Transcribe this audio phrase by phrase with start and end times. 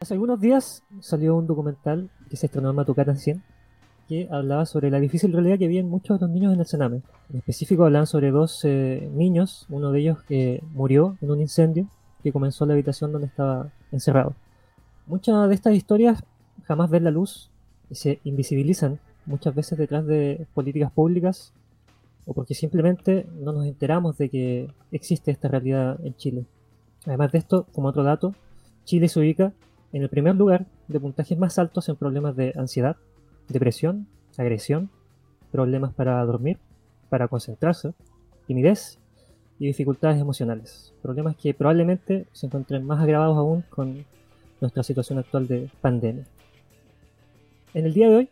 [0.00, 3.42] Hace algunos días salió un documental que se estrenó en Matucata 100
[4.08, 7.02] que hablaba sobre la difícil realidad que viven muchos de los niños en el Sename.
[7.30, 11.88] En específico hablaban sobre dos eh, niños, uno de ellos que murió en un incendio
[12.22, 14.36] que comenzó en la habitación donde estaba encerrado.
[15.08, 16.22] Muchas de estas historias
[16.62, 17.50] jamás ven la luz
[17.90, 21.52] y se invisibilizan muchas veces detrás de políticas públicas
[22.24, 26.46] o porque simplemente no nos enteramos de que existe esta realidad en Chile.
[27.04, 28.36] Además de esto, como otro dato,
[28.84, 29.52] Chile se ubica
[29.92, 32.96] en el primer lugar de puntajes más altos en problemas de ansiedad,
[33.48, 34.06] depresión,
[34.36, 34.90] agresión,
[35.50, 36.58] problemas para dormir,
[37.08, 37.94] para concentrarse,
[38.46, 38.98] timidez
[39.58, 40.92] y dificultades emocionales.
[41.02, 44.04] Problemas que probablemente se encuentren más agravados aún con
[44.60, 46.24] nuestra situación actual de pandemia.
[47.74, 48.28] En el día de hoy,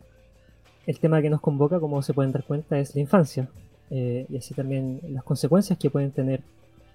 [0.85, 3.49] el tema que nos convoca, como se pueden dar cuenta, es la infancia
[3.89, 6.41] eh, y así también las consecuencias que pueden tener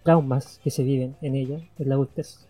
[0.03, 2.47] traumas que se viven en ella, en la adultez.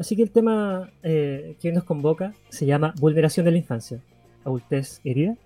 [0.00, 4.00] Así que el tema eh, que nos convoca se llama Vulneración de la Infancia,
[4.46, 5.36] adultez herida.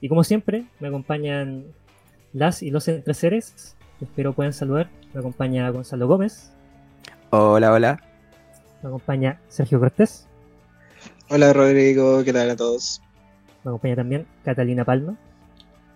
[0.00, 1.66] Y como siempre, me acompañan
[2.32, 3.76] las y los entreseres.
[4.00, 4.88] Espero puedan saludar.
[5.12, 6.54] Me acompaña Gonzalo Gómez.
[7.28, 8.02] Hola, hola.
[8.82, 10.26] Me acompaña Sergio Cortés.
[11.28, 13.02] Hola Rodrigo, ¿qué tal a todos?
[13.62, 15.18] Me acompaña también Catalina Palma.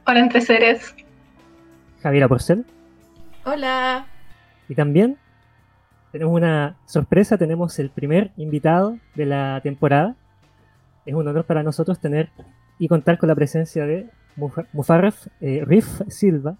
[0.06, 0.94] Hola entreseres.
[2.02, 2.66] Javiera Porcel.
[3.46, 4.06] Hola.
[4.68, 5.16] Y también
[6.12, 10.16] tenemos una sorpresa, tenemos el primer invitado de la temporada.
[11.04, 12.30] Es un honor para nosotros tener
[12.78, 14.08] y contar con la presencia de
[14.72, 16.56] Mufarref eh, Rif Silva,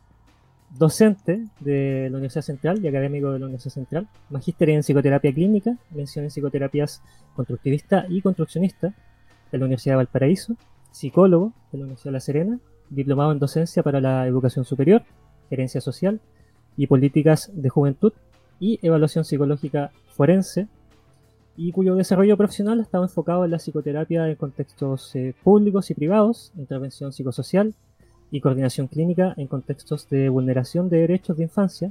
[0.77, 5.77] docente de la Universidad Central y académico de la Universidad Central, magíster en psicoterapia clínica,
[5.91, 7.03] mención en psicoterapias
[7.35, 8.93] constructivista y construccionista
[9.51, 10.57] de la Universidad de Valparaíso,
[10.91, 12.59] psicólogo de la Universidad de La Serena,
[12.91, 15.05] diplomado en docencia para la educación superior,
[15.49, 16.21] gerencia social
[16.77, 18.13] y políticas de juventud
[18.61, 20.67] y evaluación psicológica forense,
[21.57, 26.53] y cuyo desarrollo profesional estaba enfocado en la psicoterapia en contextos eh, públicos y privados,
[26.57, 27.75] intervención psicosocial
[28.31, 31.91] y coordinación clínica en contextos de vulneración de derechos de infancia,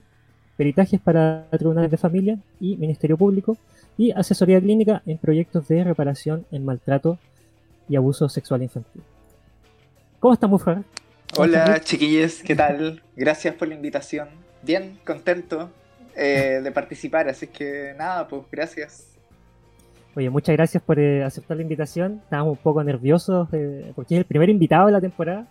[0.56, 3.58] peritajes para tribunales de familia y Ministerio Público,
[3.98, 7.18] y asesoría clínica en proyectos de reparación en maltrato
[7.90, 9.02] y abuso sexual infantil.
[10.20, 10.84] ¿Cómo estás, Mufa?
[11.38, 13.02] Hola, chiquillos, ¿qué tal?
[13.16, 14.30] Gracias por la invitación.
[14.64, 15.70] Bien, contento
[16.20, 19.16] eh, de participar, así que nada, pues gracias.
[20.16, 22.22] Oye, muchas gracias por eh, aceptar la invitación.
[22.24, 25.46] Estábamos un poco nerviosos eh, porque es el primer invitado de la temporada,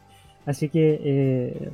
[0.44, 1.70] así que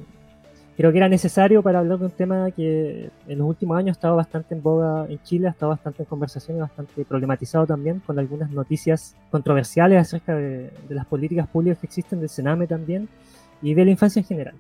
[0.77, 3.99] creo que era necesario para hablar de un tema que en los últimos años ha
[3.99, 8.01] estado bastante en boga en Chile, ha estado bastante en conversación y bastante problematizado también
[8.01, 13.09] con algunas noticias controversiales acerca de, de las políticas públicas que existen, del Sename también
[13.63, 14.55] y de la infancia en general.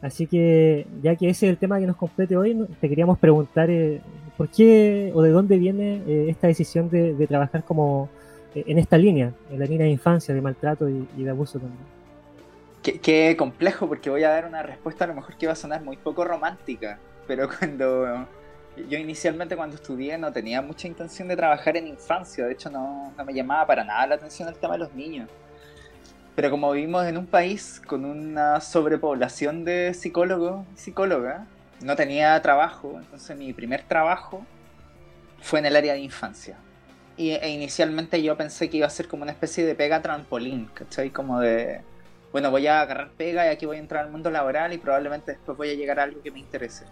[0.00, 3.68] Así que, ya que ese es el tema que nos compete hoy, te queríamos preguntar
[3.68, 4.00] eh,
[4.36, 8.08] por qué o de dónde viene eh, esta decisión de, trabajar como
[8.54, 11.98] eh, en esta línea, en la línea de infancia, de maltrato y, de abuso también.
[13.02, 15.82] Qué, complejo, porque voy a dar una respuesta a lo mejor que va a sonar
[15.82, 18.26] muy poco romántica, pero cuando
[18.88, 23.12] yo inicialmente cuando estudié no tenía mucha intención de trabajar en infancia, de hecho no,
[23.18, 25.28] no me llamaba para nada la atención el tema de los niños
[26.38, 31.40] pero como vivimos en un país con una sobrepoblación de psicólogos y psicólogas,
[31.80, 34.46] no tenía trabajo, entonces mi primer trabajo
[35.40, 36.56] fue en el área de infancia.
[37.16, 40.70] Y, e inicialmente yo pensé que iba a ser como una especie de pega trampolín,
[40.74, 41.10] ¿cachai?
[41.10, 41.80] Como de,
[42.30, 45.32] bueno, voy a agarrar pega y aquí voy a entrar al mundo laboral y probablemente
[45.32, 46.84] después voy a llegar a algo que me interese.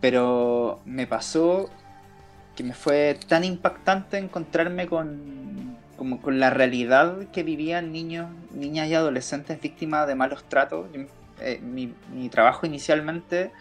[0.00, 1.68] Pero me pasó
[2.54, 5.49] que me fue tan impactante encontrarme con
[6.00, 10.86] como con la realidad que vivían niños, niñas y adolescentes víctimas de malos tratos.
[11.40, 11.92] Eh, mi,
[12.30, 13.52] trabajo inicialmente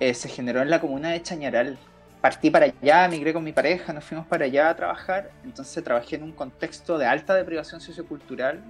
[0.00, 1.78] eh, se generó en la comuna de Chañaral.
[2.20, 5.30] Partí para allá, migré con mi pareja, nos fuimos para allá a trabajar.
[5.44, 8.64] Entonces trabajé en un contexto de alta deprivación sociocultural,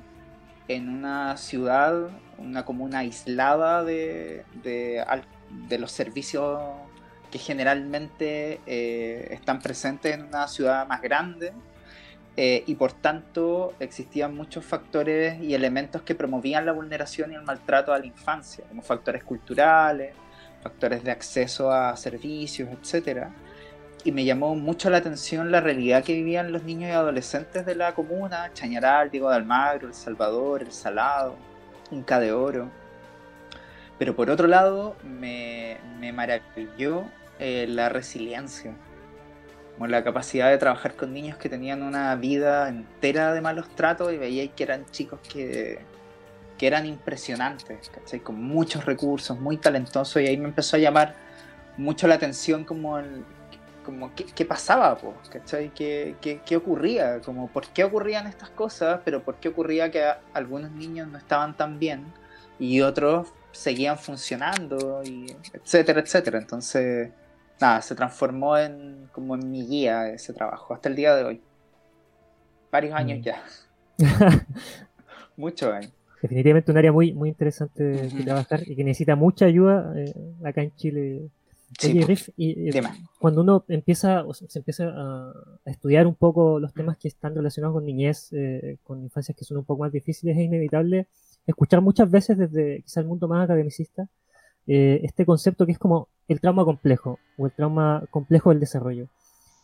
[0.69, 6.61] en una ciudad, una comuna aislada de, de, los servicios
[7.31, 11.55] que generalmente eh, están presentes en una ciudad más grande
[12.38, 17.43] eh, y por tanto existían muchos factores y elementos que promovían la vulneración y el
[17.43, 20.15] maltrato a la infancia, como factores culturales,
[20.62, 23.29] factores de acceso a servicios, etc.
[24.05, 27.75] Y me llamó mucho la atención la realidad que vivían los niños y adolescentes de
[27.75, 31.37] la comuna, Chañaral, Diego de Almagro, El Salvador, El Salado,
[31.91, 32.69] Inca de Oro.
[33.99, 35.79] Pero por otro lado, me,
[36.12, 37.05] maravilló
[37.39, 38.75] eh, la resiliencia
[39.76, 44.11] como la capacidad de trabajar con niños que tenían una vida entera de malos tratos
[44.11, 45.81] y veía que eran chicos que,
[46.56, 48.20] que eran impresionantes, ¿cachai?
[48.20, 51.14] Con muchos recursos, muy talentosos y ahí me empezó a llamar
[51.76, 52.99] mucho la atención como,
[53.84, 55.69] como qué, pasaba, ¿cachai?
[55.75, 57.20] ¿Qué, ¿Qué, ocurría?
[57.20, 60.02] Como por qué ocurrían estas cosas, pero por qué ocurría que
[60.32, 62.06] algunos niños no estaban tan bien
[62.58, 66.38] y otros seguían funcionando, y etcétera, etcétera.
[66.38, 67.11] Entonces,
[67.61, 71.43] nada, se transformó en como en mi guía ese trabajo, hasta el día de hoy.
[72.70, 73.23] Varios años mm.
[73.23, 73.43] ya.
[75.37, 75.93] Muchos años.
[76.23, 80.14] Definitivamente un área muy, muy interesante de, trabajar y que necesita mucha ayuda eh,
[80.44, 81.29] acá en Chile.
[82.37, 82.82] y, eh,
[83.19, 85.32] cuando uno empieza, se empieza a,
[85.67, 89.58] estudiar un poco los temas que están relacionados con niñez, eh, con infancias que son
[89.58, 91.06] un poco más difíciles, es inevitable
[91.47, 94.08] escuchar muchas veces desde quizá el mundo más academicista
[94.67, 99.09] este concepto que es como el trauma complejo o el trauma complejo del desarrollo.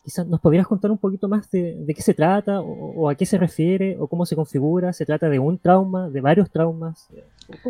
[0.05, 3.39] Quizás nos podrías contar un poquito más de, qué se trata o, a qué se
[3.39, 4.93] refiere o cómo se configura.
[4.93, 7.09] ¿Se trata de un trauma, de varios traumas?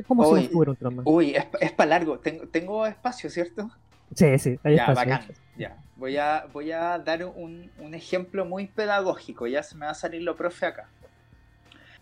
[0.06, 1.02] ¿Cómo se configura un trauma?
[1.04, 2.18] Uy, es, para largo.
[2.18, 3.70] Tengo, espacio, ¿cierto?
[4.14, 5.12] Sí, sí, hay ya, espacio.
[5.12, 5.34] Bacán.
[5.58, 9.46] Ya, voy a, voy a dar un, un ejemplo muy pedagógico.
[9.46, 10.88] Ya se me va a salir lo profe acá.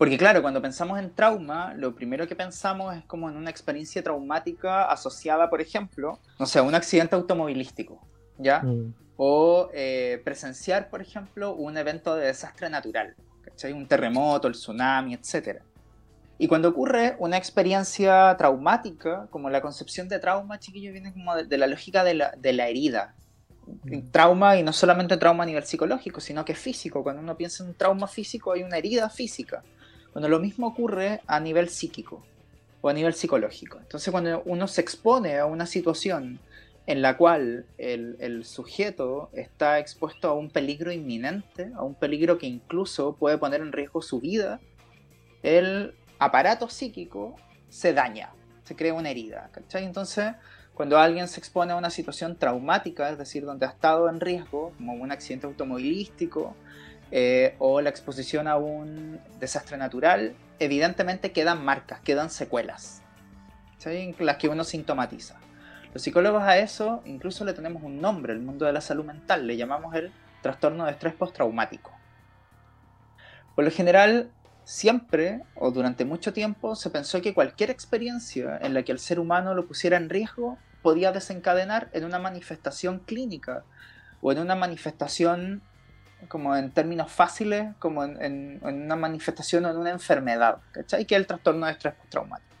[0.01, 4.01] Porque claro, cuando pensamos en trauma, lo primero que pensamos es como en una experiencia
[4.01, 8.01] traumática asociada, por ejemplo, no sé, a un accidente automovilístico,
[8.39, 8.63] ¿ya?
[8.63, 13.71] Mm o eh, presenciar, por ejemplo, un evento de desastre natural, ¿cachai?
[13.71, 15.61] un terremoto, el tsunami, etc.
[16.39, 21.57] Y cuando ocurre una experiencia traumática, como la concepción de trauma, chiquillo, viene como de,
[21.59, 23.13] la lógica de la, de la herida.
[23.83, 24.09] Mm.
[24.09, 27.03] Trauma, y no solamente trauma a nivel psicológico, sino que físico.
[27.03, 29.61] Cuando uno piensa en un trauma físico, hay una herida física.
[30.11, 32.23] Cuando lo mismo ocurre a nivel psíquico
[32.81, 33.77] o a nivel psicológico.
[33.79, 36.39] Entonces, cuando uno se expone a una situación
[36.87, 42.47] en la cual el, sujeto está expuesto a un peligro inminente, a un peligro que
[42.47, 44.59] incluso puede poner en riesgo su vida,
[45.43, 47.35] el aparato psíquico
[47.69, 49.49] se daña, se crea una herida.
[49.73, 50.33] Entonces,
[50.73, 54.73] cuando alguien se expone a una situación traumática, es decir, donde ha estado en riesgo,
[54.77, 56.55] como un accidente automovilístico
[57.11, 63.01] eh, o la exposición a un desastre natural, evidentemente quedan marcas, quedan secuelas,
[64.19, 65.37] las que uno sintomatiza.
[65.93, 69.45] Los psicólogos a eso incluso le tenemos un nombre, el mundo de la salud mental,
[69.45, 70.11] le llamamos el
[70.41, 71.91] trastorno de estrés postraumático.
[73.55, 74.31] Por lo general,
[74.63, 79.19] siempre o durante mucho tiempo se pensó que cualquier experiencia en la que el ser
[79.19, 83.63] humano lo pusiera en riesgo podía desencadenar en una manifestación clínica
[84.21, 85.61] o en una manifestación
[86.27, 91.05] como en términos fáciles, como en, una manifestación o en una enfermedad, ¿cachai?
[91.05, 92.55] Que es el trastorno de estrés postraumático.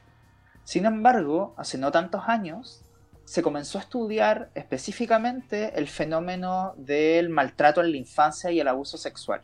[0.63, 2.81] Sin embargo, hace no tantos años,
[3.25, 8.97] se comenzó a estudiar específicamente el fenómeno del maltrato en la infancia y el abuso
[8.97, 9.41] sexual.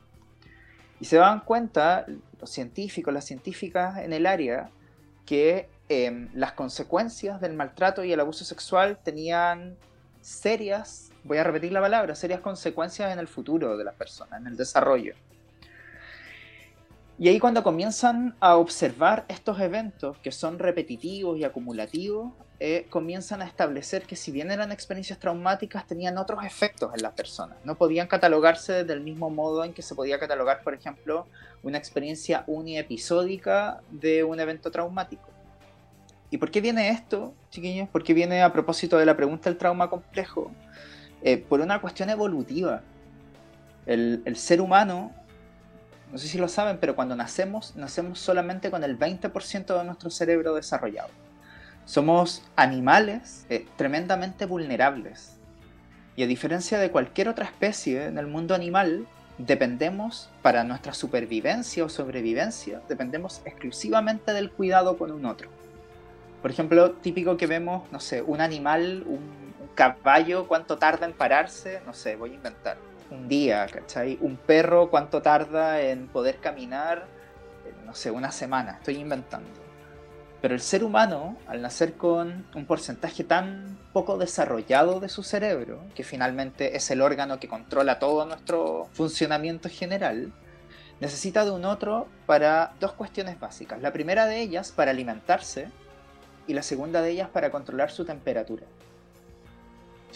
[0.99, 2.05] Y se dan cuenta
[2.39, 4.71] los científicos, las científicas en el área,
[5.25, 9.77] que em, las consecuencias del maltrato y el abuso sexual tenían
[10.21, 14.47] serias, voy a repetir la palabra, serias consecuencias en el futuro de las personas, en
[14.47, 15.13] el desarrollo.
[17.19, 23.41] Y ahí cuando comienzan a observar estos eventos que son repetitivos y acumulativos, eh, comienzan
[23.41, 27.57] a establecer que si bien eran experiencias traumáticas, tenían otros efectos en las personas.
[27.63, 31.27] No podían catalogarse del mismo modo en que se podía catalogar, por ejemplo,
[31.63, 35.27] una experiencia uniepisódica de un evento traumático.
[36.29, 37.89] ¿Y por qué viene esto, chiquillos?
[37.89, 40.51] ¿Por qué viene a propósito de la pregunta del trauma complejo?
[41.27, 42.83] Eh, por una cuestión evolutiva.
[43.85, 45.11] El, el ser humano
[46.09, 50.09] no sé si lo saben, pero cuando nacemos, nacemos solamente con el 20% de nuestro
[50.09, 51.09] cerebro desarrollado.
[51.83, 55.35] Somos animales eh, tremendamente vulnerables.
[56.15, 59.05] Y a diferencia de cualquier otra especie en el mundo animal,
[59.37, 65.49] dependemos, para nuestra supervivencia o sobrevivencia, dependemos exclusivamente del cuidado con un otro.
[66.41, 69.19] Por ejemplo, típico que vemos, no sé, un animal, un,
[69.77, 72.77] caballo, cuánto tarda en pararse, no sé, voy a inventar
[73.11, 74.17] un día, ¿cachai?
[74.19, 77.05] Un perro, ¿cuánto tarda en poder caminar?
[77.63, 79.47] Eh, no sé, una semana, estoy inventando.
[80.41, 85.79] Pero el ser humano, al nacer con un porcentaje tan poco desarrollado de su cerebro,
[85.93, 90.33] que finalmente es el órgano que controla todo nuestro funcionamiento general,
[90.99, 93.79] necesita de un otro para dos cuestiones básicas.
[93.81, 95.69] La primera de ellas para alimentarse
[96.47, 98.65] y la segunda de ellas para controlar su temperatura.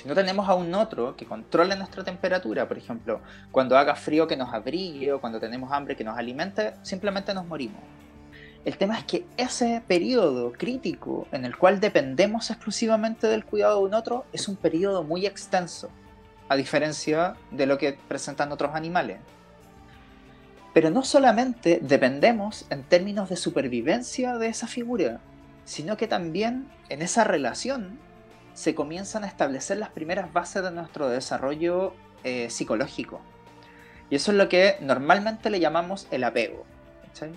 [0.02, 4.26] Si no tenemos a un otro que controle nuestra temperatura, por ejemplo, cuando haga frío
[4.26, 7.84] que nos abrigue o cuando tenemos hambre que nos alimente, simplemente nos morimos.
[8.66, 13.86] El tema es que ese periodo crítico en el cual dependemos exclusivamente del cuidado de
[13.86, 15.92] un otro es un periodo muy extenso,
[16.50, 19.20] a diferencia de lo que presentan otros animales.
[20.74, 25.20] Pero no solamente dependemos en términos de supervivencia de esa figura,
[25.64, 28.00] sino que también en esa relación
[28.54, 31.94] se comienzan a establecer las primeras bases de nuestro desarrollo
[32.24, 33.22] eh, psicológico.
[34.10, 36.66] Y eso es lo que normalmente le llamamos el apego,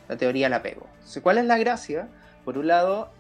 [0.09, 0.87] la teoría del apego.
[1.23, 2.09] ¿cuál es la gracia?
[2.45, 3.11] Por un lado,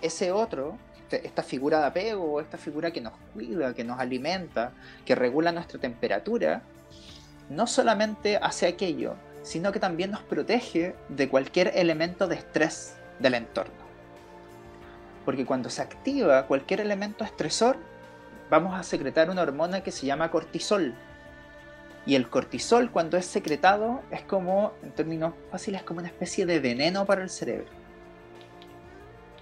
[0.00, 4.72] ese otro, este, esta figura de apego, esta figura que nos cuida, que nos alimenta,
[5.04, 6.62] que regula nuestra temperatura,
[7.50, 13.34] no solamente hace aquello, sino que también nos protege de cualquier elemento de estrés del
[13.34, 13.87] entorno.
[15.28, 17.76] Porque cuando se activa cualquier elemento estresor,
[18.48, 20.94] vamos a secretar una hormona que se llama cortisol.
[22.06, 26.60] Y el cortisol cuando es secretado es como, en términos fáciles, como una especie de
[26.60, 27.66] veneno para el cerebro.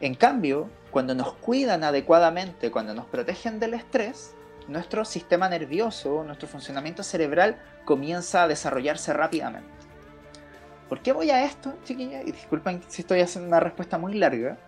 [0.00, 4.34] En cambio, cuando nos cuidan adecuadamente, cuando nos protegen del estrés,
[4.66, 9.70] nuestro sistema nervioso, nuestro funcionamiento cerebral comienza a desarrollarse rápidamente.
[10.88, 12.22] ¿Por qué voy a esto, chiquilla?
[12.22, 14.58] Y disculpen si estoy haciendo una respuesta muy larga.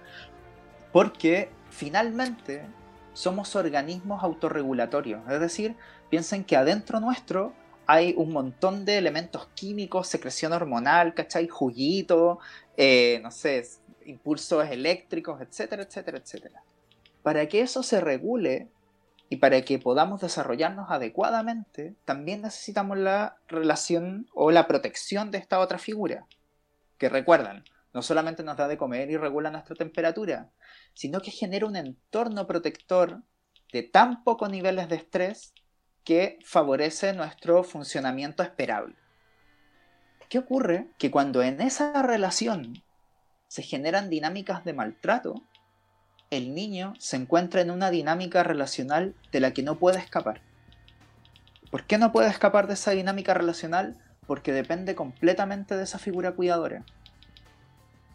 [0.93, 2.63] Porque finalmente
[3.13, 5.29] somos organismos autorregulatorios.
[5.29, 5.77] Es decir,
[6.09, 7.53] piensen que adentro nuestro
[7.87, 11.49] hay un montón de elementos químicos, secreción hormonal, ¿cachai?
[11.49, 12.39] Juguito,
[12.77, 13.67] eh, no sé,
[14.05, 16.63] impulsos eléctricos, etcétera, etcétera, etcétera.
[17.23, 18.69] Para que eso se regule
[19.31, 25.59] y para que podamos desarrollarnos adecuadamente, también necesitamos la relación o la protección de esta
[25.59, 26.27] otra figura.
[26.99, 30.51] Que recuerdan, no solamente nos da de comer y regula nuestra temperatura,
[30.95, 33.23] sino que genera un entorno protector
[33.73, 35.55] de tan pocos niveles de estrés
[36.05, 38.95] que favorece nuestro funcionamiento esperable.
[40.29, 40.89] ¿Qué ocurre?
[40.99, 42.83] Que cuando en esa relación
[43.47, 45.43] se generan dinámicas de maltrato,
[46.31, 50.43] el niño se encuentra en una dinámica relacional de la que no puede escapar.
[51.71, 53.99] ¿Por qué no puede escapar de esa dinámica relacional?
[54.27, 56.85] Porque depende completamente de esa figura cuidadora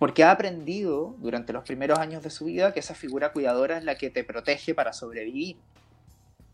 [0.04, 3.86] porque ha aprendido durante los primeros años de su vida que esa figura cuidadora es
[3.86, 5.56] la que te protege para sobrevivir.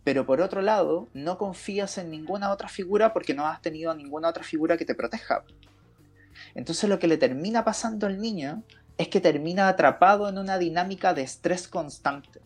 [0.03, 4.29] Pero por otro lado, no confías en ninguna otra figura porque no has tenido ninguna
[4.29, 5.45] otra figura que te proteja.
[6.53, 8.61] Entonces lo que le termina pasando al niño
[8.99, 12.41] es que termina atrapado en una dinámica de estrés constante.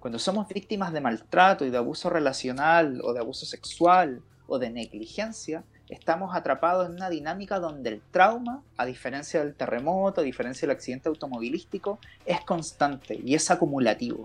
[0.00, 4.68] Cuando somos víctimas de maltrato y de abuso relacional o de abuso sexual o de
[4.68, 10.66] negligencia, estamos atrapados en una dinámica donde el trauma, a diferencia del terremoto, a diferencia
[10.66, 14.24] del accidente automovilístico, es constante y es acumulativo.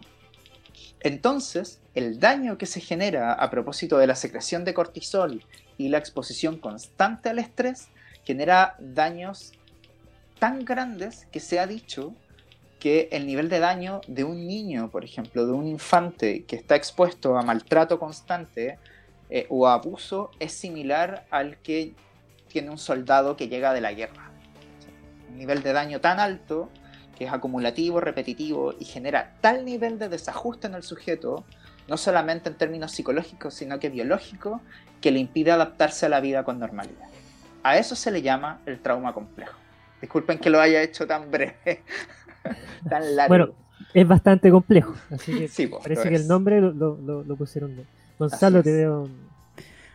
[1.02, 5.44] Entonces, el daño que se genera a propósito de la secreción de cortisol
[5.78, 7.90] y la exposición constante al estrés
[8.24, 9.54] genera daños
[10.40, 12.14] tan grandes que se ha dicho
[12.80, 16.76] que el nivel de daño de un niño, por ejemplo, de un infante que está
[16.76, 18.78] expuesto a maltrato constante,
[19.30, 21.94] eh, o abuso es similar al que
[22.48, 24.32] tiene un soldado que llega de la guerra.
[25.30, 26.70] Un nivel de daño tan alto
[27.18, 31.46] que es acumulativo, repetitivo y genera tal nivel de desajuste en el sujeto,
[31.88, 34.62] no solamente en términos psicológicos, sino que biológico,
[35.02, 37.08] que le impide adaptarse a la vida con normalidad.
[37.64, 39.58] A eso se le llama el trauma complejo.
[40.02, 41.56] Disculpen que lo haya hecho tan breve,
[42.90, 43.30] tan largo.
[43.30, 43.50] Bueno,
[43.94, 47.88] es bastante complejo, así que sí, pues, parece que el nombre lo, lo pusieron bien.
[48.18, 49.10] Gonzalo, te veo.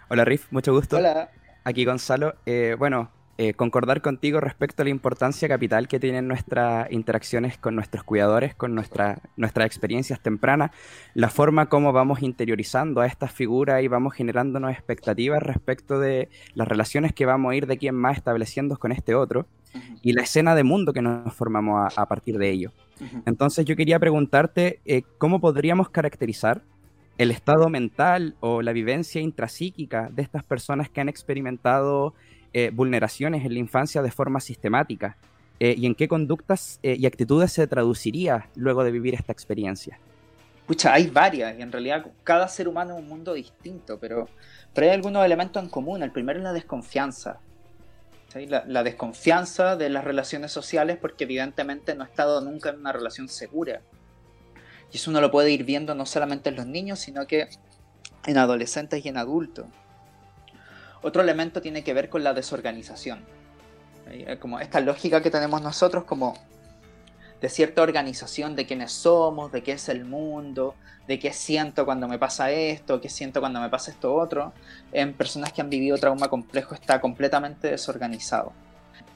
[0.08, 0.96] Hola, Riff, mucho gusto.
[0.96, 1.30] Hola.
[1.64, 2.34] Aquí, Gonzalo.
[2.46, 3.10] Eh, bueno,
[3.42, 8.54] eh, concordar contigo respecto a la importancia capital que tienen nuestras interacciones con nuestros cuidadores,
[8.54, 10.72] con nuestra, nuestras experiencias tempranas,
[11.14, 16.68] la forma como vamos interiorizando a estas figuras y vamos generándonos expectativas respecto de las
[16.68, 19.46] relaciones que vamos a ir de quién más estableciendo con este otro
[20.02, 22.72] y la escena de mundo que nos formamos a, partir de ello.
[23.24, 26.60] Entonces yo quería preguntarte eh, cómo podríamos caracterizar
[27.20, 32.14] el estado mental o la vivencia intrapsíquica de estas personas que han experimentado
[32.54, 35.18] eh, vulneraciones en la infancia de forma sistemática
[35.58, 39.98] eh, y en qué conductas eh, y actitudes se traduciría luego de vivir esta experiencia.
[40.66, 44.26] Pucha, hay varias y en realidad cada ser humano es un mundo distinto, pero,
[44.72, 46.02] pero hay algunos elementos en común.
[46.02, 47.38] El primero es la desconfianza.
[48.34, 52.92] La, la, desconfianza de las relaciones sociales porque evidentemente no ha estado nunca en una
[52.92, 53.82] relación segura.
[54.92, 57.48] Y eso uno lo puede ir viendo no solamente en los niños, sino que
[58.26, 59.66] en adolescentes y en adultos.
[61.02, 63.24] Otro elemento tiene que ver con la desorganización.
[64.40, 66.34] Como esta lógica que tenemos nosotros como
[67.40, 70.74] de cierta organización de quiénes somos, de qué es el mundo,
[71.06, 74.52] de qué siento cuando me pasa esto, qué siento cuando me pasa esto otro,
[74.92, 78.52] en personas que han vivido trauma complejo está completamente desorganizado.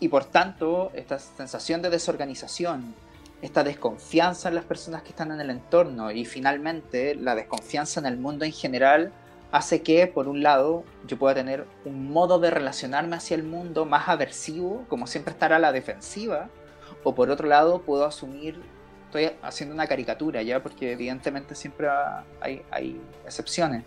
[0.01, 2.95] Y por tanto, esta sensación de desorganización
[3.43, 8.07] esta desconfianza en las personas que están en el entorno y finalmente la desconfianza en
[8.07, 9.13] el mundo en general
[9.53, 13.85] hace que, por un lado, yo pueda tener un modo de relacionarme hacia el mundo
[13.85, 16.49] más aversivo, como siempre estar a la defensiva,
[17.05, 18.61] o por otro lado, puedo asumir,
[19.07, 21.89] estoy haciendo una caricatura ya, porque evidentemente siempre
[22.41, 23.85] hay, hay excepciones,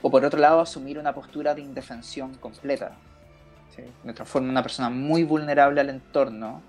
[0.00, 2.96] o por otro lado asumir una postura de indefensión completa.
[4.04, 6.62] Me transformo en una persona muy vulnerable al entorno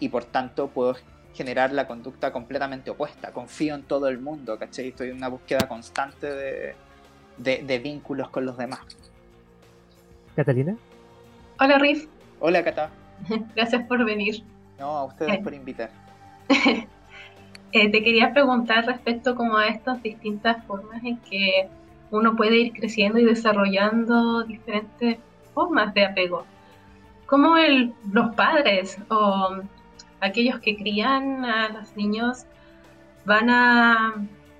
[0.00, 0.96] y por tanto puedo
[1.34, 3.32] generar la conducta completamente opuesta.
[3.32, 4.88] Confío en todo el mundo, ¿cachai?
[4.88, 6.74] Estoy en una búsqueda constante de,
[7.38, 8.80] de, vínculos con los demás.
[10.34, 10.76] ¿Catalina?
[11.60, 12.06] Hola, Riff.
[12.40, 12.90] Hola, Cata.
[13.54, 14.42] Gracias por venir.
[14.78, 15.40] No, a ustedes eh.
[15.42, 15.90] por invitar.
[17.72, 21.68] Eh, te quería preguntar respecto como a estas distintas formas en que
[22.10, 25.18] uno puede ir creciendo y desarrollando diferentes
[25.52, 26.46] formas de apego.
[27.26, 27.56] ¿Cómo
[28.10, 29.60] los padres o
[30.20, 32.44] aquellos que crían a los niños
[33.24, 34.14] van a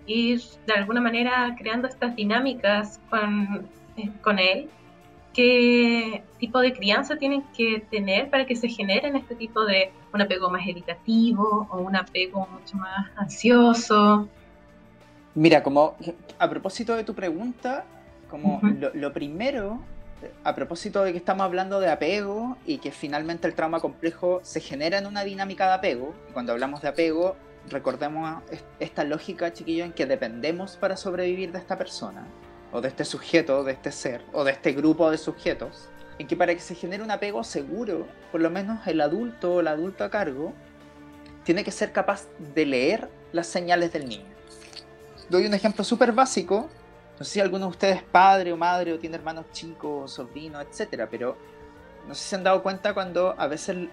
[0.07, 4.69] ir de alguna manera creando estas dinámicas con, eh, con él?
[5.35, 10.21] ¿Qué tipo de crianza tienen que tener para que se generen este tipo de un
[10.21, 14.29] apego más evitativo o un apego mucho más ansioso?
[15.35, 15.95] Mira, como
[16.39, 17.85] a propósito de tu pregunta,
[18.29, 18.61] como
[18.95, 19.79] lo, primero,
[20.45, 24.61] a propósito de que estamos hablando de apego y que finalmente el trauma complejo se
[24.61, 27.37] genera en una dinámica de apego, cuando hablamos de apego,
[27.69, 28.43] recordemos
[28.81, 32.27] esta lógica, chiquillo, en que dependemos para sobrevivir de esta persona,
[32.73, 36.37] o de este sujeto, de este ser, o de este grupo de sujetos, en que
[36.37, 40.05] para que se genere un apego seguro, por lo menos el adulto o el adulto
[40.05, 40.53] a cargo,
[41.45, 44.39] tiene que ser capaz de leer las señales del niño
[45.29, 46.69] doy un ejemplo súper básico.
[47.19, 50.65] No sé si alguno de ustedes es padre o madre o tiene hermanos chicos, sobrinos,
[50.71, 51.37] etcétera, pero
[52.07, 53.89] no sé si se han dado cuenta cuando a veces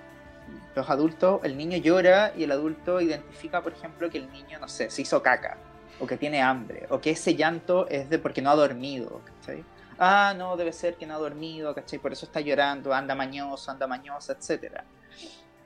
[0.75, 4.67] los adultos, el niño llora y el adulto identifica, por ejemplo, que el niño, no
[4.67, 5.57] sé, se hizo caca,
[5.99, 9.63] o que tiene hambre, o que ese llanto es de porque no ha dormido, ¿cachai?
[9.97, 11.97] Ah, no, debe ser que no ha dormido, ¿cachai?
[11.97, 14.83] Por eso está llorando, anda mañoso, anda mañosa, etcétera.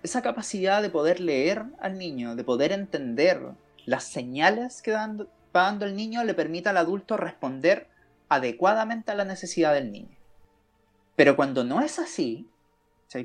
[0.02, 3.42] Esa capacidad de poder leer al niño, de poder entender
[3.86, 7.88] las señales que dan dando el niño le permite al adulto responder
[8.30, 10.16] adecuadamente a la necesidad del niño.
[11.16, 12.48] Pero cuando no es así,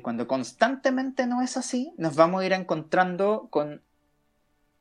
[0.01, 3.81] cuando constantemente no es así, nos vamos a ir encontrando con,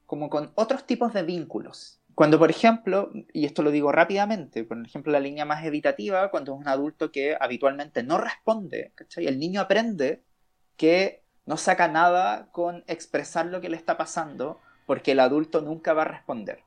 [0.07, 2.01] como con otros tipos de vínculos.
[2.15, 6.55] Cuando, por ejemplo, y esto lo digo rápidamente, por ejemplo, la línea más evitativa, cuando
[6.55, 10.23] es un adulto que habitualmente no responde, el niño aprende
[10.77, 15.93] que no saca nada con expresar lo que le está pasando, porque el adulto nunca
[15.93, 16.64] va a responder.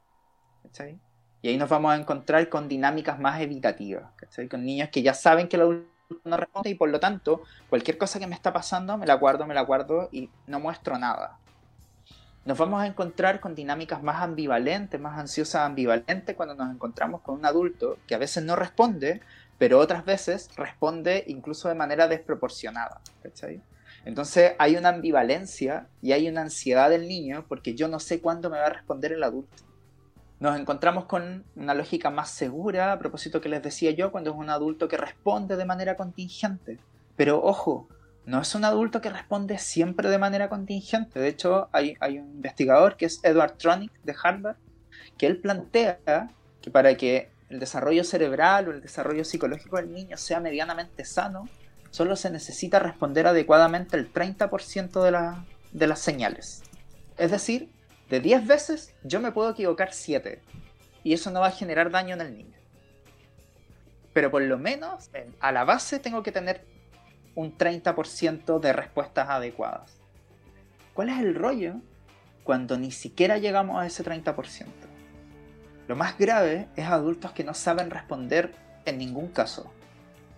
[1.42, 4.12] Y ahí nos vamos a encontrar con dinámicas más evitativas,
[4.50, 7.98] Con niños que ya saben que el adulto no responde y por lo tanto, cualquier
[7.98, 11.38] cosa que me está pasando, me la guardo, me la guardo y no muestro nada.
[12.46, 17.36] Nos vamos a encontrar con dinámicas más ambivalentes, más ansiosas ambivalentes cuando nos encontramos con
[17.36, 19.22] un adulto que a veces no responde,
[19.58, 23.02] pero otras veces responde incluso de manera desproporcionada.
[24.06, 28.50] Entonces hay una ambivalencia y hay una ansiedad del niño porque yo no sé cuándo
[28.50, 29.67] me va a responder el adulto
[30.40, 34.36] nos encontramos con una lógica más segura, a propósito que les decía yo, cuando es
[34.36, 36.78] un adulto que responde de manera contingente.
[37.16, 37.88] Pero ojo,
[38.26, 41.20] no es un adulto que responde siempre de manera contingente.
[41.20, 44.58] De hecho, hay, un investigador que es Edward Tronick de Harvard,
[45.18, 46.30] que él plantea
[46.62, 51.48] que para que el desarrollo cerebral o el desarrollo psicológico del niño sea medianamente sano,
[51.90, 55.38] solo se necesita responder adecuadamente el 30% de,
[55.72, 56.64] de las señales.
[57.18, 57.70] Es decir,
[58.10, 60.42] de 10 veces, yo me puedo equivocar 7.
[61.04, 62.58] Y eso no va a generar daño en el niño.
[64.14, 66.66] Pero por lo menos, a la base tengo que tener
[67.36, 70.02] un 30% de respuestas adecuadas.
[70.94, 71.76] ¿Cuál es el rollo
[72.44, 74.66] cuando ni siquiera llegamos a ese 30%?
[75.88, 78.54] Lo más grave es adultos que no saben responder
[78.86, 79.72] en ningún caso.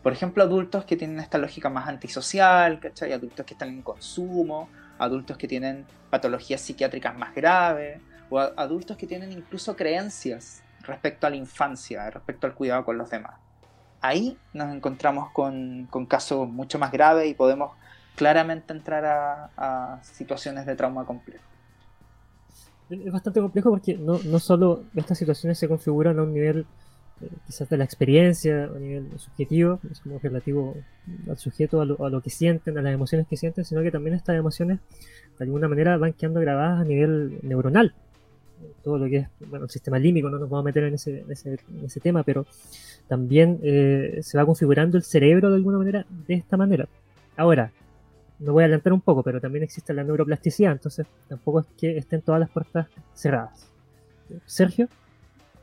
[0.03, 3.13] Por ejemplo, adultos que tienen esta lógica más antisocial, ¿cachai?
[3.13, 9.07] Adultos que están en consumo, adultos que tienen patologías psiquiátricas más graves, o adultos que
[9.07, 13.33] tienen incluso creencias respecto a la infancia, respecto al cuidado con los demás.
[14.01, 17.71] Ahí nos encontramos con, casos mucho más graves y podemos
[18.15, 21.43] claramente entrar a, situaciones de trauma complejo.
[22.89, 26.65] Es bastante complejo porque no, no solo estas situaciones se configuran a un nivel
[27.45, 30.75] quizás de la experiencia a nivel subjetivo, es como relativo
[31.27, 34.37] al sujeto, a lo, que sienten, a las emociones que sienten, sino que también estas
[34.37, 34.79] emociones
[35.37, 37.93] de alguna manera van quedando grabadas a nivel neuronal.
[38.83, 41.19] Todo lo que es bueno, el sistema límbico, no nos vamos a meter en ese,
[41.19, 42.45] en ese, tema, pero
[43.07, 46.87] también eh, se va configurando el cerebro de alguna manera de esta manera.
[47.37, 47.71] Ahora,
[48.39, 51.97] me voy a adelantar un poco, pero también existe la neuroplasticidad, entonces tampoco es que
[51.97, 53.69] estén todas las puertas cerradas.
[54.45, 54.87] Sergio.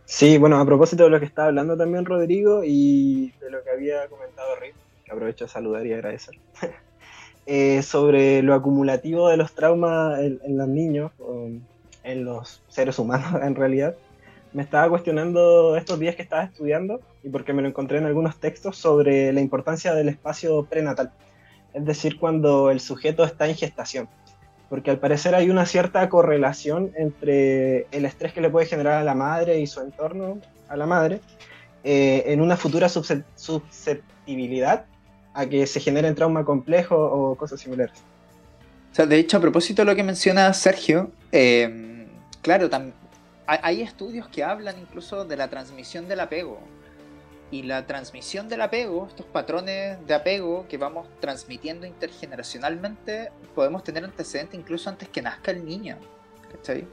[0.09, 3.71] Sí, bueno, a propósito de lo que estaba hablando también Rodrigo y de lo que
[3.71, 6.39] había comentado Rick, que aprovecho a saludar y agradecer,
[7.47, 11.11] eh, sobre lo acumulativo de los traumas en, los niños,
[12.05, 13.97] en los seres humanos en realidad,
[14.53, 18.39] me estaba cuestionando estos días que estaba estudiando y porque me lo encontré en algunos
[18.39, 21.11] textos sobre la importancia del espacio prenatal,
[21.75, 24.09] es decir, cuando el sujeto está en gestación,
[24.69, 29.05] porque al parecer hay una cierta correlación entre el estrés que le puede generar a
[29.05, 31.21] la madre y su entorno a la madre
[31.85, 34.87] eh, en una futura susceptibilidad
[35.35, 37.99] a que se genere un trauma complejo o cosas similares.
[38.91, 42.07] O sea, de hecho, a propósito de lo que menciona Sergio, eh,
[42.43, 42.69] claro,
[43.47, 46.59] hay estudios que hablan incluso de la transmisión del apego.
[47.51, 54.05] Y la transmisión del apego, estos patrones de apego que vamos transmitiendo intergeneracionalmente, podemos tener
[54.05, 55.97] antecedentes incluso antes que nazca el niño.
[56.51, 56.87] ¿cachai?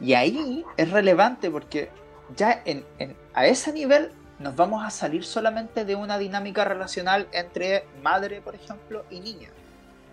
[0.00, 1.90] Y ahí es relevante porque
[2.36, 2.84] ya en,
[3.32, 8.54] a ese nivel nos vamos a salir solamente de una dinámica relacional entre madre, por
[8.54, 9.48] ejemplo, y niña.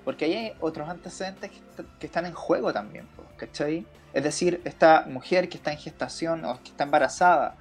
[0.06, 1.51] Porque hay otros antecedentes
[1.99, 3.86] que, están en juego también, ¿cachai?
[4.13, 7.56] Es decir, esta mujer que está en gestación o que está embarazada,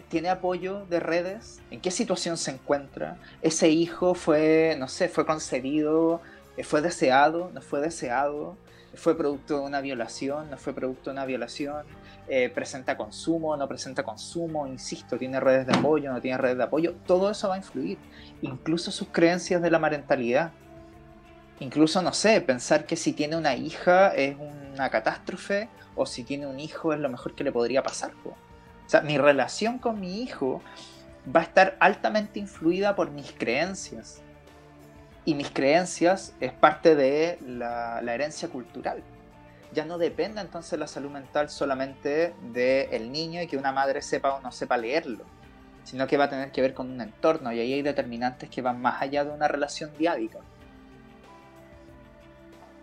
[0.00, 1.60] ¿tiene apoyo de redes?
[1.70, 3.18] ¿En qué situación se encuentra?
[3.42, 6.20] ¿Ese hijo fue, no sé, fue concebido,
[6.56, 8.56] eh, fue deseado, no fue deseado?
[8.94, 11.84] ¿Fue producto de una violación, no fue producto de una violación?
[12.26, 16.62] Eh, presenta consumo, no presenta consumo, insisto, tiene redes de apoyo, no tiene redes de
[16.62, 17.98] apoyo, todo eso va a influir,
[18.40, 20.52] incluso sus creencias de la parentalidad.
[21.60, 24.36] Incluso, no sé, pensar que si tiene una hija es
[24.74, 28.12] una catástrofe o si tiene un hijo es lo mejor que le podría pasar.
[28.86, 30.62] O sea, mi relación con mi hijo
[31.34, 34.20] va a estar altamente influida por mis creencias.
[35.24, 39.02] Y mis creencias es parte de la herencia cultural
[39.74, 44.34] ya no depende entonces la salud mental solamente del niño y que una madre sepa
[44.34, 45.24] o no sepa leerlo,
[45.82, 48.62] sino que va a tener que ver con un entorno y ahí hay determinantes que
[48.62, 50.38] van más allá de una relación diádica.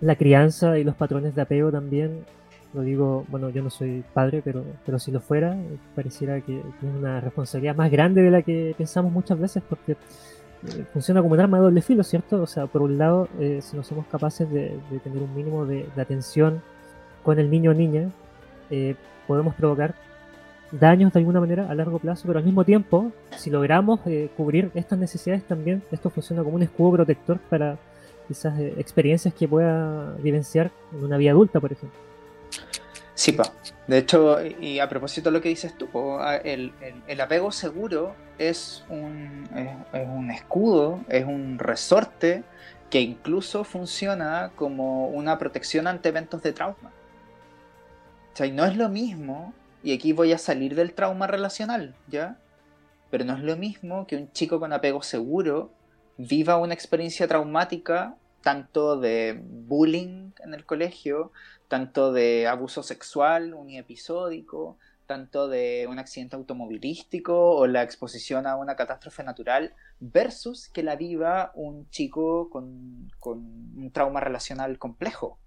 [0.01, 2.25] La crianza y los patrones de apego también,
[2.73, 5.57] lo digo, bueno, yo no soy padre, pero, pero si lo fuera,
[5.95, 10.85] pareciera que tiene una responsabilidad más grande de la que pensamos muchas veces porque eh,
[10.93, 12.41] funciona como un arma de doble filo, ¿cierto?
[12.41, 15.87] O sea, por un lado, eh, si no somos capaces de, tener un mínimo de,
[15.95, 16.61] de, atención
[17.23, 18.09] con el niño o niña,
[18.69, 18.95] eh,
[19.27, 19.95] podemos provocar
[20.71, 24.71] daños de alguna manera a largo plazo, pero al mismo tiempo, si logramos eh, cubrir
[24.73, 27.77] estas necesidades también, esto funciona como un escudo protector para
[28.29, 31.99] eh, experiencias que pueda vivenciar en una vida adulta, por ejemplo.
[33.13, 33.43] Sí, pa.
[33.87, 35.87] De hecho, y a propósito de lo que dices tú,
[36.43, 39.47] el, apego seguro es un,
[39.93, 42.43] es un escudo, es un resorte
[42.89, 46.91] que incluso funciona como una protección ante eventos de trauma.
[48.39, 52.37] O no es lo mismo, y aquí voy a salir del trauma relacional, ¿ya?
[53.09, 55.71] Pero no es lo mismo que un chico con apego seguro
[56.17, 61.31] viva una experiencia traumática, tanto de bullying en el colegio,
[61.67, 64.77] tanto de abuso sexual uniepisódico,
[65.07, 70.95] tanto de un accidente automovilístico o la exposición a una catástrofe natural, versus que la
[70.95, 75.37] viva un chico con, con un trauma relacional complejo.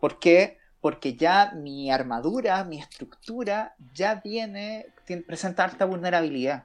[0.00, 0.58] ¿Por qué?
[0.80, 4.86] porque ya mi armadura, mi estructura ya viene,
[5.26, 6.64] presenta alta vulnerabilidad.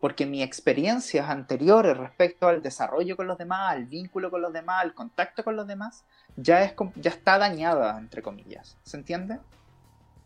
[0.00, 4.82] Porque mis experiencias anteriores respecto al desarrollo con los demás, al vínculo con los demás,
[4.82, 6.04] al contacto con los demás,
[6.36, 8.76] ya, es, ya está dañada, entre comillas.
[8.82, 9.38] ¿Se entiende?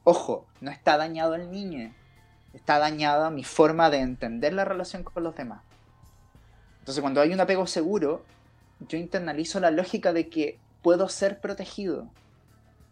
[0.03, 1.93] Ojo, no está dañado el niño,
[2.53, 5.63] está dañada mi forma de entender la relación con los demás.
[6.81, 8.25] Entonces cuando hay un apego seguro,
[8.89, 12.09] yo internalizo la lógica de que puedo ser protegido,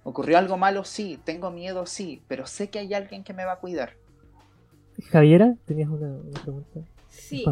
[0.09, 0.85] ¿Ocurrió algo malo?
[0.85, 1.21] Sí.
[1.23, 1.85] ¿Tengo miedo?
[1.85, 2.23] Sí.
[2.29, 3.93] Pero sé que hay alguien que me va a cuidar.
[5.11, 6.81] Javiera, ¿tenías una, pregunta?
[7.09, 7.45] Sí.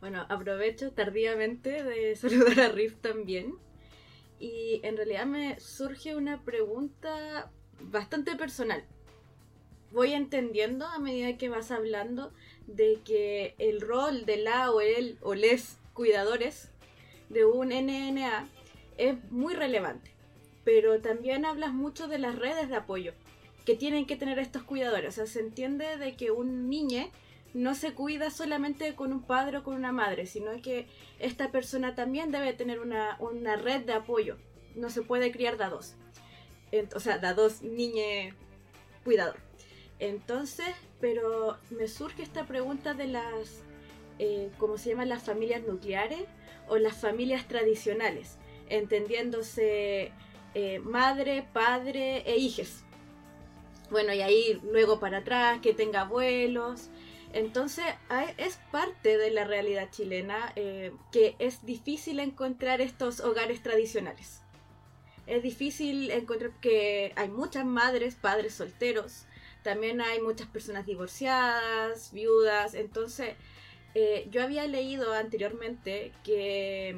[0.00, 3.54] Bueno, aprovecho tardíamente de saludar a Riff también.
[4.38, 8.84] Y en realidad me surge una pregunta bastante personal.
[9.92, 12.32] Voy entendiendo a medida que vas hablando
[12.66, 16.70] de que el rol de la o el o les cuidadores
[17.30, 18.46] de un NNA
[18.98, 20.16] es muy relevante
[20.66, 23.12] pero también hablas mucho de las redes de apoyo
[23.66, 25.10] que tienen que tener estos cuidadores.
[25.10, 27.10] O sea, se entiende de que un niño
[27.52, 30.86] no se cuida solamente con un padre o con una madre, sino que
[31.18, 33.16] esta persona también debe tener una,
[33.56, 34.36] red de apoyo.
[34.76, 35.96] No se puede criar da dos.
[36.94, 38.34] O sea, da dos niños
[39.04, 39.36] cuidador.
[39.98, 43.62] Entonces, pero me surge esta pregunta de las,
[44.18, 45.08] eh, ¿cómo se llaman?
[45.08, 46.26] Las familias nucleares
[46.68, 48.36] o las familias tradicionales,
[48.68, 50.12] entendiéndose
[50.54, 52.85] eh, madre, padre e hijos.
[53.90, 56.90] Bueno, y ahí luego para atrás, que tenga abuelos.
[57.32, 57.84] Entonces
[58.38, 64.42] es parte de la realidad chilena eh, que es difícil encontrar estos hogares tradicionales.
[65.26, 69.26] Es difícil encontrar que hay muchas madres, padres solteros,
[69.62, 73.34] también hay muchas personas divorciadas, viudas, entonces
[73.94, 76.96] eh, yo había leído anteriormente que,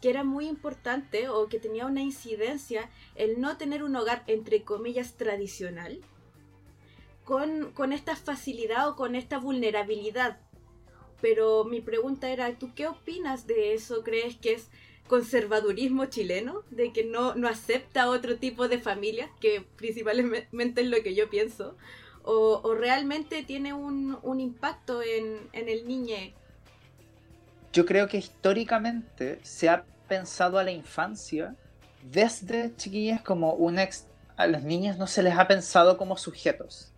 [0.00, 4.62] que era muy importante o que tenía una incidencia el no tener un hogar entre
[4.62, 6.00] comillas tradicional
[7.24, 10.40] con, con esta facilidad o con esta vulnerabilidad.
[11.20, 14.02] Pero mi pregunta era, ¿tú qué opinas de eso?
[14.02, 14.70] ¿Crees que es
[15.10, 21.02] conservadurismo chileno, de que no, no acepta otro tipo de familia, que principalmente es lo
[21.02, 21.76] que yo pienso,
[22.22, 26.14] o, realmente tiene un, un impacto en, en, el niño.
[27.72, 31.54] Yo creo que históricamente se ha pensado a la infancia
[32.02, 34.06] desde chiquillas como un ex...
[34.36, 36.92] A los niños no se les ha pensado como sujetos.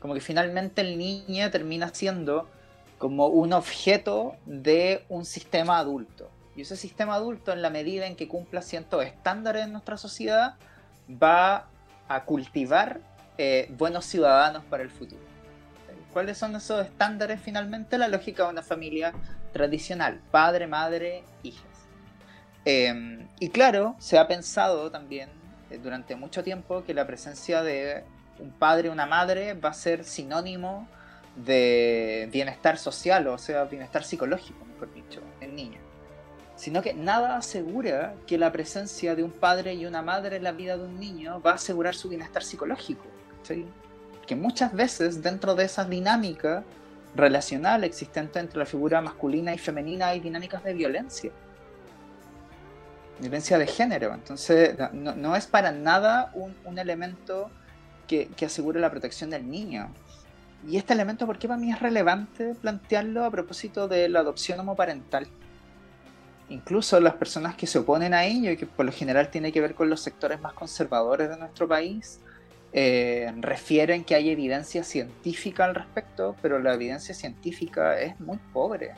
[0.00, 2.50] Como que finalmente el niño termina siendo
[2.98, 6.30] como un objeto de un sistema adulto.
[6.54, 10.56] Y ese sistema adulto, en la medida en que cumpla ciertos estándares en nuestra sociedad,
[11.10, 11.68] va
[12.08, 13.00] a cultivar
[13.38, 15.22] eh, buenos ciudadanos para el futuro.
[16.12, 17.96] ¿Cuáles son esos estándares finalmente?
[17.96, 19.14] La lógica de una familia
[19.52, 21.64] tradicional, padre, madre, hijas.
[22.64, 25.30] Em, y claro, se ha pensado también
[25.70, 28.04] eh, durante mucho tiempo que la presencia de
[28.38, 30.88] un padre o una madre va a ser sinónimo
[31.36, 35.82] de bienestar social, o sea, bienestar psicológico, mejor dicho, en niños
[36.62, 40.52] sino que nada asegura que la presencia de un padre y una madre en la
[40.52, 43.02] vida de un niño va a asegurar su bienestar psicológico.
[44.26, 46.62] Que muchas veces dentro de esa dinámica
[47.14, 51.30] relacional existente entre la figura masculina y femenina hay dinámicas de violencia.
[53.20, 54.14] Violencia de género.
[54.14, 57.50] Entonces no, es para nada un, elemento
[58.06, 59.88] que, que asegure la protección del niño.
[60.68, 64.60] Y este elemento, ¿por qué para mí es relevante plantearlo a propósito de la adopción
[64.60, 65.26] homoparental?
[66.52, 69.60] incluso las personas que se oponen a ello, y que por lo general tiene que
[69.60, 72.20] ver con los sectores más conservadores de nuestro país,
[72.72, 78.92] eh, refieren que hay evidencia científica al respecto, pero la evidencia científica es muy pobre.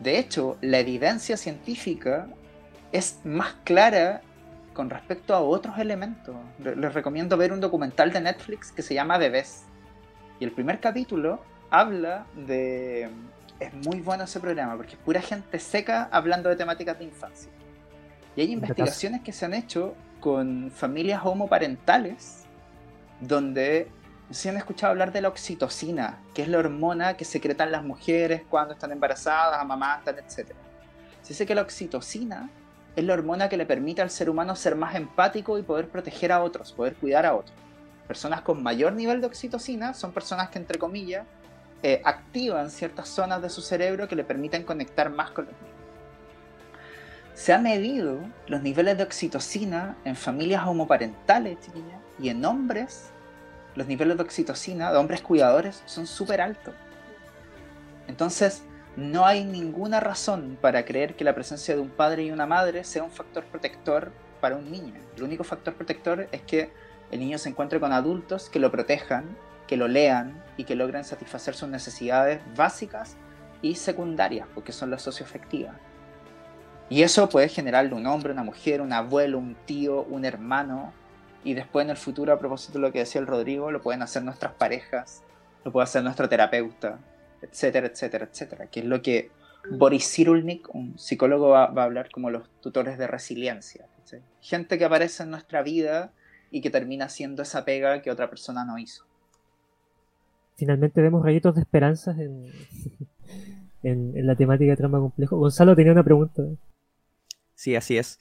[0.00, 2.26] De hecho, la evidencia científica
[2.90, 4.22] es más clara
[4.72, 6.34] con respecto a otros elementos.
[6.58, 9.64] Les recomiendo ver un documental de Netflix que se llama Bebés.
[10.40, 13.10] Y el primer capítulo habla de
[13.60, 17.50] es muy bueno ese programa porque es pura gente seca hablando de temáticas de infancia.
[18.36, 22.43] Y hay investigaciones que se han hecho con familias homoparentales
[23.20, 23.90] donde
[24.30, 28.42] se han escuchado hablar de la oxitocina, que es la hormona que secretan las mujeres
[28.48, 30.52] cuando están embarazadas, amamantan, etc.
[31.22, 32.50] Se dice que la oxitocina
[32.96, 36.32] es la hormona que le permite al ser humano ser más empático y poder proteger
[36.32, 37.56] a otros, poder cuidar a otros.
[38.06, 41.26] Personas con mayor nivel de oxitocina son personas que, entre comillas,
[41.82, 45.74] eh, activan ciertas zonas de su cerebro que le permiten conectar más con los niños.
[47.34, 51.58] Se ha medido los niveles de oxitocina en familias homoparentales,
[52.18, 53.10] y en hombres,
[53.74, 56.74] los niveles de oxitocina de hombres cuidadores son súper altos.
[58.06, 58.62] Entonces,
[58.96, 62.84] no hay ninguna razón para creer que la presencia de un padre y una madre
[62.84, 64.94] sea un factor protector para un niño.
[65.16, 66.70] El único factor protector es que
[67.10, 71.04] el niño se encuentre con adultos que lo protejan que lo lean y que logren
[71.04, 73.16] satisfacer sus necesidades básicas
[73.62, 75.74] y secundarias, porque son las socioafectivas.
[76.90, 80.92] Y eso puede generarle un hombre, una mujer, un abuelo, un tío, un hermano,
[81.44, 84.02] y después en el futuro, a propósito de lo que decía el Rodrigo, lo pueden
[84.02, 85.22] hacer nuestras parejas,
[85.64, 86.98] lo puede hacer nuestro terapeuta,
[87.42, 89.30] etcétera, etcétera, etcétera, que es lo que
[89.70, 93.86] Boris Cyrulnik, un psicólogo, va, a hablar como los tutores de resiliencia.
[94.40, 96.12] Gente que aparece en nuestra vida
[96.50, 99.04] y que termina haciendo esa pega que otra persona no hizo
[100.56, 102.46] finalmente vemos rayitos de esperanza en,
[103.82, 105.36] en, la temática de trama complejo.
[105.36, 106.42] Gonzalo tenía una pregunta.
[107.54, 108.18] Sí, así es.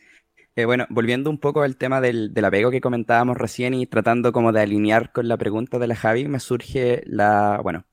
[0.56, 4.52] Eh, bueno, volviendo un poco al tema del, apego que comentábamos recién y tratando como
[4.52, 7.86] de alinear con la pregunta de la Javi, me surge la, bueno,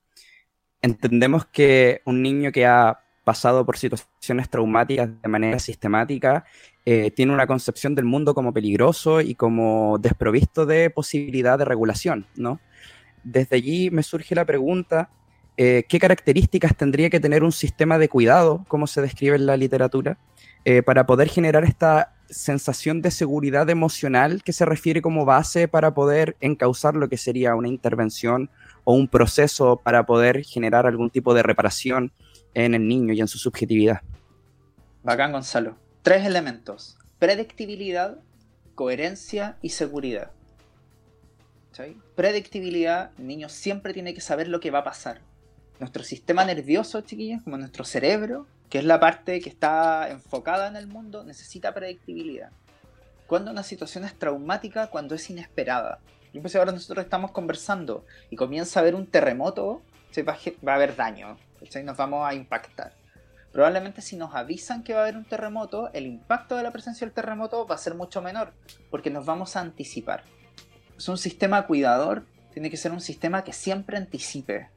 [0.82, 6.44] entendemos que un niño que ha pasado por situaciones traumáticas de manera sistemática
[6.84, 12.26] eh, tiene una concepción del mundo como peligroso y como desprovisto de posibilidad de regulación,
[12.36, 12.60] ¿no?
[13.24, 15.08] desde allí me surge la pregunta,
[15.56, 19.56] eh, ¿qué características tendría que tener un sistema de cuidado, como se describe en la
[19.56, 20.18] literatura,
[20.84, 26.36] para poder generar esta sensación de seguridad emocional que se refiere como base para poder
[26.40, 28.50] encauzar lo que sería una intervención
[28.84, 32.12] o un proceso para poder generar algún tipo de reparación
[32.54, 34.00] en el niño y en su subjetividad?
[35.02, 35.76] Bacán, Gonzalo.
[36.02, 36.98] Tres elementos.
[37.18, 38.18] Predictibilidad,
[38.74, 40.30] coherencia y seguridad.
[42.14, 45.20] Predictibilidad, el niño siempre tiene que saber lo que va a pasar.
[45.80, 50.76] Nuestro sistema nervioso, chiquillos, como nuestro cerebro, que es la parte que está enfocada en
[50.76, 52.50] el mundo, necesita predictibilidad.
[53.26, 56.00] Cuando una situación es traumática, cuando es inesperada.
[56.34, 60.74] Yo si ahora nosotros estamos conversando y comienza a haber un terremoto, se va, a
[60.74, 61.82] haber daño, ¿cachai?
[61.82, 62.92] Nos vamos a impactar.
[63.50, 67.06] Probablemente si nos avisan que va a haber un terremoto, el impacto de la presencia
[67.06, 68.52] del terremoto va a ser mucho menor,
[68.90, 70.24] porque nos vamos a anticipar.
[70.98, 74.68] Es un sistema cuidador, tiene que ser un sistema que siempre anticipe,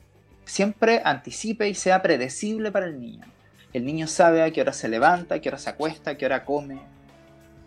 [0.45, 3.25] siempre anticipe y sea predecible para el niño.
[3.73, 6.25] El niño sabe a qué hora se levanta, a qué hora se acuesta, a qué
[6.25, 6.79] hora come.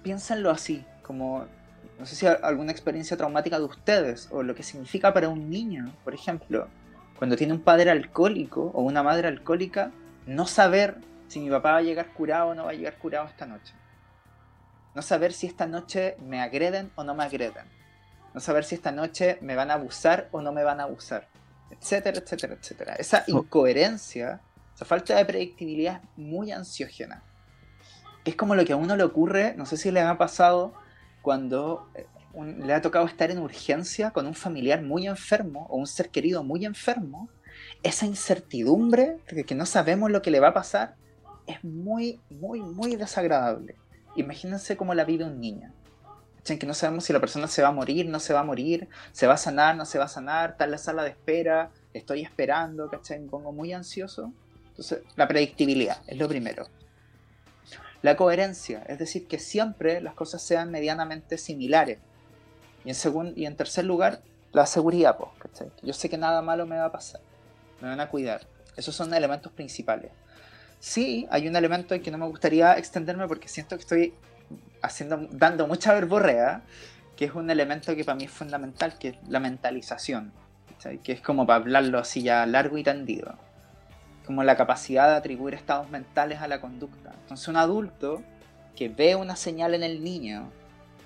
[0.02, 1.46] Piénsenlo así, como
[1.98, 5.92] no sé si alguna experiencia traumática de ustedes o lo que significa para un niño,
[6.04, 6.68] por ejemplo,
[7.18, 9.90] cuando tiene un padre alcohólico o una madre alcohólica,
[10.26, 13.26] no saber si mi papá va a llegar curado o no va a llegar curado
[13.26, 13.72] esta noche.
[14.94, 17.64] No saber si esta noche me agreden o no me agreden.
[18.34, 21.26] No saber si esta noche me van a abusar o no me van a abusar.
[21.70, 22.94] Etcétera, etcétera, etcétera.
[22.94, 23.38] Esa oh.
[23.38, 24.40] incoherencia,
[24.74, 27.22] esa falta de predictibilidad es muy ansiógena.
[28.24, 30.74] Es como lo que a uno le ocurre, no sé si le ha pasado
[31.22, 32.06] cuando eh,
[32.44, 36.42] le ha tocado estar en urgencia con un familiar muy enfermo o un ser querido
[36.44, 37.28] muy enfermo,
[37.82, 40.96] esa incertidumbre de que no sabemos lo que le va a pasar
[41.46, 43.76] es muy, muy, muy desagradable.
[44.16, 45.72] Imagínense cómo la vida un niño.
[46.46, 48.88] Que no sabemos si la persona se va a morir, no se va a morir,
[49.10, 51.70] se va a sanar, no se va a sanar, está en la sala de espera,
[51.92, 53.18] estoy esperando, ¿cachai?
[53.18, 54.32] Me pongo muy ansioso.
[54.68, 56.68] Entonces, la predictibilidad es lo primero.
[58.02, 61.98] La coherencia, es decir, que siempre las cosas sean medianamente similares.
[62.84, 65.30] Y en, y en tercer lugar, la seguridad, pues,
[65.82, 67.20] Yo sé que nada malo me va a pasar,
[67.80, 68.46] me van a cuidar.
[68.76, 70.12] Esos son elementos principales.
[70.78, 74.14] Sí, hay un elemento en que no me gustaría extenderme porque siento que estoy
[74.82, 76.62] haciendo, dando mucha verborrea,
[77.16, 80.32] que es un elemento que para mí es fundamental, que es la mentalización,
[81.02, 83.36] que es como para hablarlo así ya largo y tendido
[84.26, 87.14] como la capacidad de atribuir estados mentales a la conducta.
[87.22, 88.22] Entonces un adulto
[88.74, 90.50] que ve una señal en el niño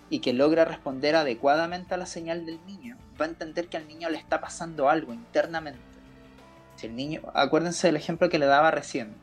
[0.08, 3.86] y que logra responder adecuadamente a la señal del niño, va a entender que al
[3.86, 5.78] niño le está pasando algo internamente.
[6.74, 9.14] Si el niño, acuérdense del ejemplo que le daba recién,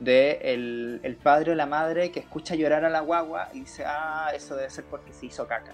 [0.00, 3.84] de el, el padre o la madre que escucha llorar a la guagua y dice,
[3.86, 5.72] ah, eso debe ser porque se hizo caca,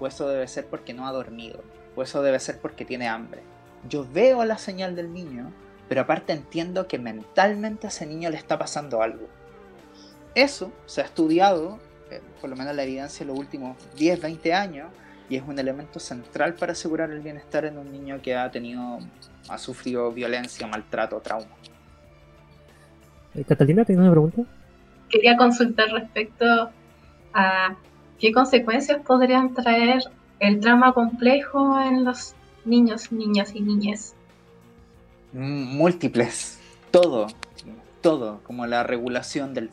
[0.00, 1.62] o eso debe ser porque no ha dormido,
[1.94, 3.42] o eso debe ser porque tiene hambre.
[3.88, 5.52] Yo veo la señal del niño
[5.88, 9.28] pero aparte entiendo que mentalmente a ese niño le está pasando algo.
[10.34, 11.78] Eso se ha estudiado,
[12.40, 14.88] por lo menos la evidencia en los últimos 10, 20 años,
[15.28, 18.98] y es un elemento central para asegurar el bienestar en un niño que ha tenido,
[19.48, 21.48] ha sufrido violencia, maltrato, trauma.
[23.36, 24.42] Eh, Catalina, ¿tienes una pregunta?
[25.08, 26.70] Quería consultar respecto
[27.34, 27.76] a
[28.18, 30.02] qué consecuencias podrían traer
[30.40, 34.16] el trauma complejo en los niños, niñas y niñas
[35.36, 36.58] múltiples,
[36.90, 37.26] todo,
[38.00, 39.70] todo, como la regulación del...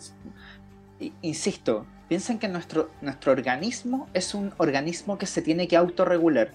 [1.21, 6.51] Insisto, piensen que nuestro, nuestro organismo es un organismo que se tiene que autorregular,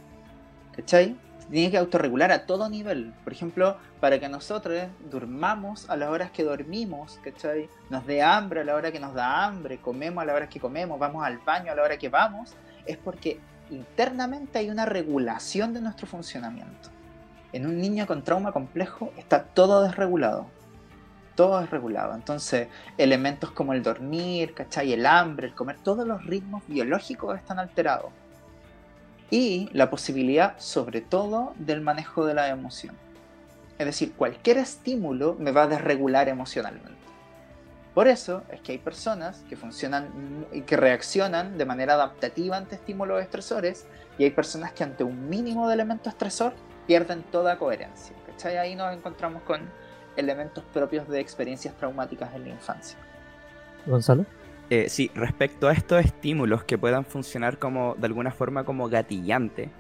[0.76, 1.16] ¿cachai?
[1.50, 3.14] Tiene que autorregular a todo nivel.
[3.24, 7.68] Por ejemplo, para que nosotros durmamos a las horas que dormimos, ¿cachai?
[7.90, 10.60] Nos dé hambre a la hora que nos da hambre, comemos a la hora que
[10.60, 12.54] comemos, vamos al baño a la hora que vamos,
[12.86, 16.90] es porque internamente hay una regulación de nuestro funcionamiento
[17.52, 20.46] en un niño con trauma complejo está todo desregulado.
[21.34, 22.14] Todo desregulado.
[22.14, 24.92] Entonces, elementos como el dormir, ¿cachai?
[24.92, 28.10] El hambre, el comer, todos los ritmos biológicos están alterados.
[29.30, 32.96] Y la posibilidad, sobre todo, del manejo de la emoción.
[33.78, 36.98] Es decir, cualquier estímulo me va a desregular emocionalmente.
[37.94, 42.76] Por eso es que hay personas que funcionan y que reaccionan de manera adaptativa ante
[42.76, 43.86] estímulos estresores
[44.18, 46.52] y hay personas que ante un mínimo de elemento estresor
[46.86, 48.14] pierden toda coherencia.
[48.26, 48.56] ¿cachai?
[48.56, 49.62] Ahí nos encontramos con
[50.16, 52.98] elementos propios de experiencias traumáticas en la infancia.
[53.86, 54.26] Gonzalo.
[54.70, 59.70] Eh, sí, respecto a estos estímulos que puedan funcionar como de alguna forma como gatillante,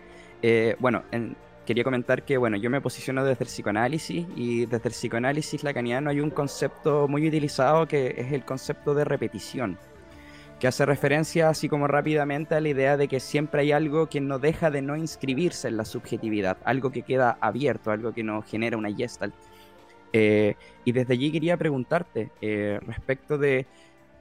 [0.40, 1.02] eh, bueno,
[1.66, 6.08] quería comentar que bueno, yo me posiciono desde el psicoanálisis y desde el psicoanálisis lacaniano
[6.08, 9.78] hay un concepto muy utilizado que es el concepto de repetición
[10.58, 14.20] que hace referencia así como rápidamente a la idea de que siempre hay algo que
[14.20, 18.42] no deja de no inscribirse en la subjetividad, algo que queda abierto, algo que no
[18.42, 19.34] genera una gestalt.
[20.12, 22.32] Eh, y desde allí quería preguntarte
[22.86, 23.66] respecto de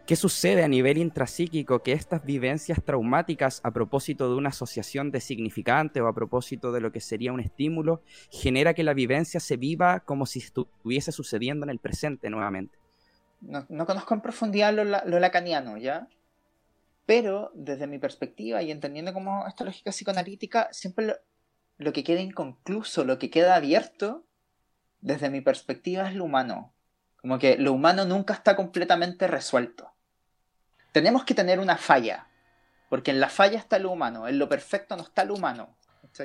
[0.08, 5.20] qué sucede a nivel intrapsíquico que estas vivencias traumáticas a propósito de una asociación de
[5.20, 8.02] significante o a propósito de lo que sería un estímulo
[8.32, 12.80] genera que la vivencia se viva como si estuviese sucediendo en el presente nuevamente.
[13.42, 16.08] No, conozco en profundidad lo, lacaniano, ¿ya?
[17.06, 21.16] Pero desde mi perspectiva y entendiendo como esta lógica psicoanalítica, siempre
[21.78, 24.24] lo, que queda inconcluso, lo que queda abierto,
[25.02, 26.74] desde mi perspectiva es lo humano.
[27.18, 29.97] Como que lo humano nunca está completamente resuelto.
[30.98, 32.26] Tenemos que tener una falla,
[32.90, 35.70] porque en la falla está lo humano, en lo perfecto no está lo humano.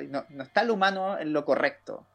[0.09, 2.07] No, está el humano en lo correcto,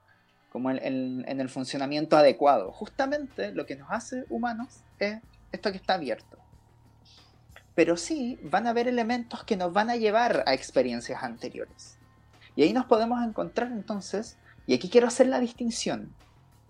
[0.50, 2.72] como en, en el funcionamiento adecuado.
[2.72, 5.20] Justamente lo que nos hace humanos es
[5.52, 6.36] esto que está abierto.
[7.76, 11.96] Pero sí van a haber elementos que nos van a llevar a experiencias anteriores.
[12.56, 14.36] Y ahí nos podemos encontrar entonces,
[14.66, 16.12] y aquí quiero hacer la distinción,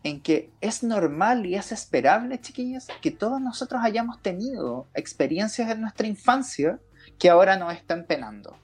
[0.03, 5.81] en que es normal y es esperable, chiquillos, que todos nosotros hayamos tenido experiencias en
[5.81, 6.79] nuestra infancia
[7.19, 8.57] que ahora nos están penando.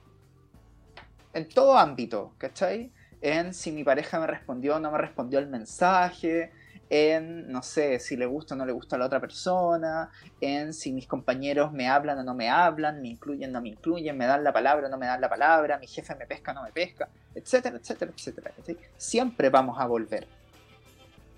[1.33, 2.91] En todo ámbito, ¿cachai?
[3.21, 6.51] En si mi pareja me respondió o no me respondió el mensaje,
[6.89, 10.09] en, no sé, si le gusta o no le gusta a la otra persona,
[10.39, 13.69] en si mis compañeros me hablan o no me hablan, me incluyen o no me
[13.69, 16.51] incluyen, me dan la palabra o no me dan la palabra, mi jefe me pesca
[16.51, 18.51] o no me pesca, etcétera, etcétera, etcétera.
[18.97, 20.27] Siempre vamos a volver.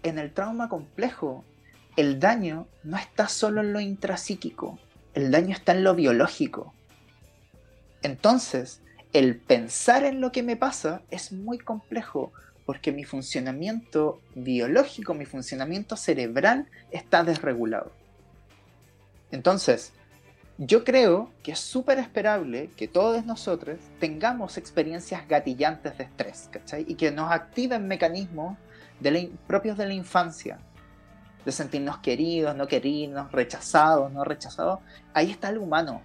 [0.08, 1.43] En el trauma complejo,
[1.97, 4.80] el daño no está solo en lo intrapsíquico,
[5.14, 6.74] el daño está en lo biológico.
[8.03, 8.80] Entonces,
[9.12, 12.32] el pensar en lo que me pasa es muy complejo
[12.66, 17.91] porque mi funcionamiento biológico, mi funcionamiento cerebral está desregulado.
[19.32, 19.91] Entonces,
[20.58, 26.49] yo creo que es súper esperable que todos nosotros tengamos experiencias gatillantes de estrés.
[26.88, 28.58] Y que nos activen mecanismos
[29.48, 30.60] propios de la infancia,
[31.45, 34.80] de sentirnos queridos, no queridos, rechazados, no rechazados.
[35.14, 36.02] Ahí está el humano.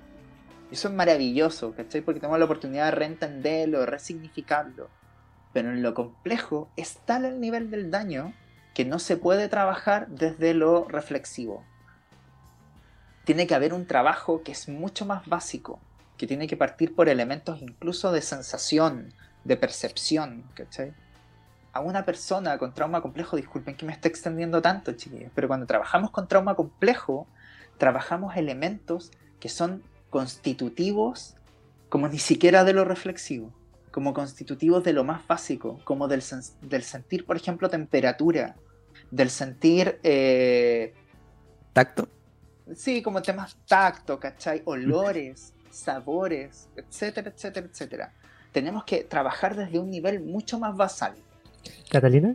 [0.71, 2.01] Eso es maravilloso, ¿cachai?
[2.01, 4.89] Porque tenemos la oportunidad de reentenderlo, de resignificarlo.
[5.53, 8.33] Pero en lo complejo es tal el nivel del daño
[8.75, 11.65] que no se puede trabajar desde lo reflexivo.
[13.25, 15.79] Tiene que haber un trabajo que es mucho más básico,
[16.17, 19.13] que tiene que partir por elementos incluso de sensación,
[19.45, 20.95] de percepción, ¿cachai?
[21.73, 25.67] A una persona con trauma complejo, disculpen que me esté extendiendo tanto, chiquillos, pero cuando
[25.67, 27.27] trabajamos con trauma complejo,
[27.79, 29.11] trabajamos elementos
[29.41, 31.35] que son constitutivos
[31.89, 33.53] como ni siquiera de lo reflexivo
[33.93, 36.25] como constitutivos de lo más básico, como del,
[36.63, 38.57] del sentir, por ejemplo, temperatura,
[39.13, 40.01] del sentir...
[40.03, 40.95] Eh,
[41.73, 42.09] ¿Tacto?
[42.75, 44.63] Sí, como temas tacto, ¿cachai?
[44.65, 48.13] Olores, sabores, etcétera, etcétera, etcétera.
[48.51, 51.15] Tenemos que trabajar desde un nivel mucho más basal.
[51.91, 52.35] Catalina.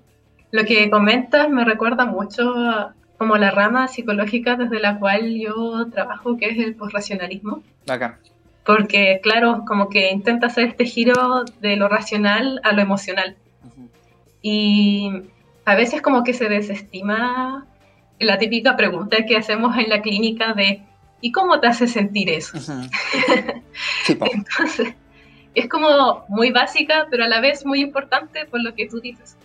[0.52, 6.38] Lo que comentas me recuerda mucho como la rama psicológica desde la cual yo trabajo,
[6.38, 7.64] que es el posracionalismo.
[7.88, 8.20] Acá
[8.68, 13.38] porque claro, como que intenta hacer este giro de lo racional a lo emocional.
[14.42, 15.10] Y
[15.64, 17.66] a veces como que se desestima
[18.20, 20.84] la típica pregunta que hacemos en la clínica de
[21.22, 22.58] ¿y cómo te hace sentir eso?
[24.10, 24.94] Entonces,
[25.58, 29.36] es como muy básica, pero a la vez muy importante por lo que tú dices.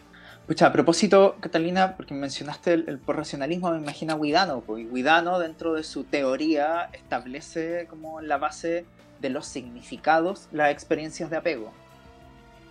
[0.47, 5.39] Pucha, a propósito, Catalina, porque mencionaste el, por racionalismo, me imagino a Guidano, porque Guidano
[5.39, 8.85] dentro de su teoría establece como la base
[9.21, 11.73] de los significados las experiencias de apego.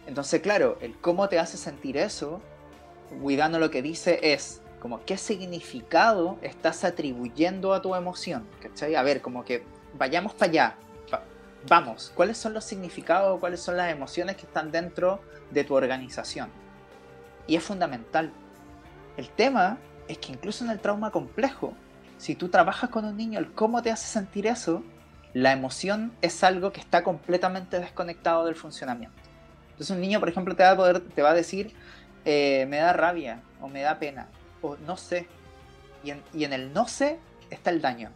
[0.06, 2.42] Entonces, claro, el cómo te hace sentir eso,
[3.24, 8.94] Guidano lo que dice es como qué significado estás atribuyendo a tu emoción, ¿cachai?
[8.94, 9.64] A ver, como que
[9.98, 10.76] vayamos para allá,
[11.68, 16.50] vamos, ¿cuáles son los significados, cuáles son las emociones que están dentro de tu organización?
[17.48, 18.32] Y es fundamental.
[19.18, 21.74] El tema es que incluso en el trauma complejo,
[22.18, 24.84] si tú trabajas con un niño, el cómo te hace sentir eso,
[25.34, 29.16] la emoción es algo que está completamente desconectado del funcionamiento.
[29.72, 31.74] Entonces un niño, por ejemplo, te va a, poder, te va a decir,
[32.26, 34.28] eh, me da rabia, o me da pena,
[34.62, 35.28] o no sé.
[36.04, 38.12] Y en, y en el no sé está el daño.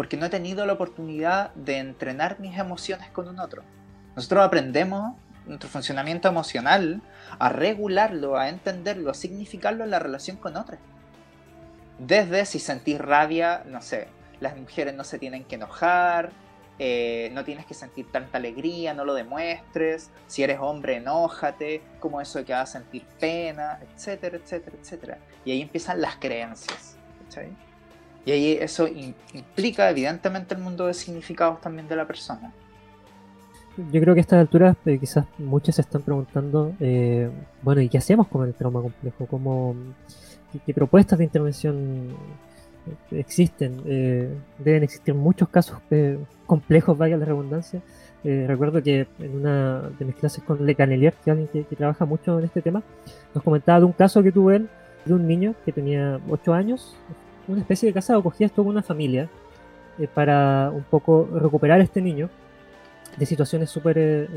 [0.00, 3.62] Porque no he tenido la oportunidad de entrenar mis emociones con un otro.
[4.16, 7.02] Nosotros aprendemos nuestro funcionamiento emocional
[7.38, 10.80] a regularlo, a entenderlo, a significarlo en la relación con otros.
[11.98, 14.08] Desde si sentís rabia, no sé,
[14.40, 16.30] las mujeres no se tienen que enojar,
[16.78, 22.22] eh, no tienes que sentir tanta alegría, no lo demuestres, si eres hombre, enójate, como
[22.22, 25.18] eso de que vas a sentir pena, etcétera, etcétera, etcétera.
[25.44, 26.96] Y ahí empiezan las creencias.
[28.24, 32.52] Y ahí eso implica evidentemente el mundo de significados también de la persona.
[33.76, 37.30] Yo creo que a estas alturas eh, quizás muchos se están preguntando, eh,
[37.62, 39.26] bueno, ¿y qué hacemos con el trauma complejo?
[39.26, 39.74] ¿Cómo,
[40.66, 42.14] qué propuestas de intervención
[43.10, 47.80] existen, eh, deben existir muchos casos eh, complejos, vaya la redundancia.
[48.22, 51.76] Eh, recuerdo que en una de mis clases con Le Canelier, que es alguien que,
[51.76, 52.82] trabaja mucho en este tema,
[53.34, 54.68] nos comentaba de un caso que tuve él,
[55.04, 56.96] de un niño que tenía 8 años,
[57.50, 59.28] una especie de casa acogida estuvo una familia
[60.14, 62.30] para un poco recuperar a este niño
[63.18, 64.28] de situaciones súper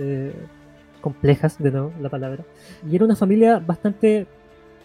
[1.03, 2.43] complejas, de nuevo la palabra.
[2.89, 4.26] Y era una familia bastante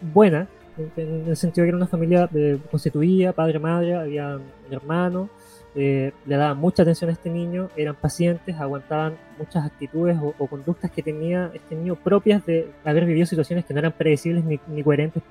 [0.00, 0.48] buena,
[0.96, 5.28] en el sentido de que era una familia eh, constituida, padre, madre, había un hermano,
[5.74, 10.90] eh, le daban mucha atención a este niño, eran pacientes, aguantaban muchas actitudes o, conductas
[10.90, 15.22] que tenía este niño propias de haber vivido situaciones que no eran predecibles ni, coherentes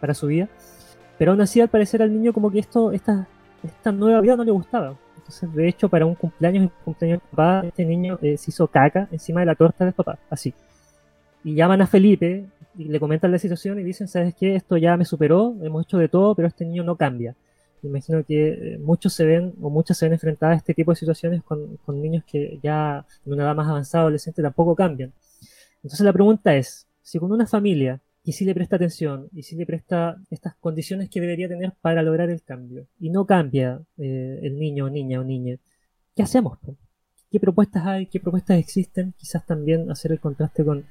[0.00, 0.48] para su vida.
[1.18, 3.26] Pero aún así, al parecer, al niño como que esto, esta,
[3.62, 4.96] esta nueva vida no le gustaba.
[5.16, 8.66] Entonces, de hecho, para un cumpleaños, el cumpleaños de papá, este niño eh, se hizo
[8.68, 10.54] caca encima de la torta del papá, así.
[11.42, 12.46] Y llaman a Felipe
[12.76, 14.54] y le comentan la situación y dicen, ¿sabes qué?
[14.54, 17.34] Esto ya me superó, hemos hecho de todo, pero este niño no cambia.
[17.82, 20.96] Imagino que eh, muchos se ven o muchas se ven enfrentadas a este tipo de
[20.96, 25.12] situaciones con, con niños que ya en una edad más avanzada, adolescente, tampoco cambian.
[25.82, 29.54] Entonces la pregunta es, si con una familia y si le presta atención y si
[29.54, 34.40] le presta estas condiciones que debería tener para lograr el cambio y no cambia eh,
[34.42, 35.58] el niño o niña o niña,
[36.16, 36.58] ¿qué hacemos?
[37.30, 38.06] ¿Qué propuestas hay?
[38.06, 39.14] ¿Qué propuestas existen?
[39.16, 40.86] Quizás también hacer el contraste con,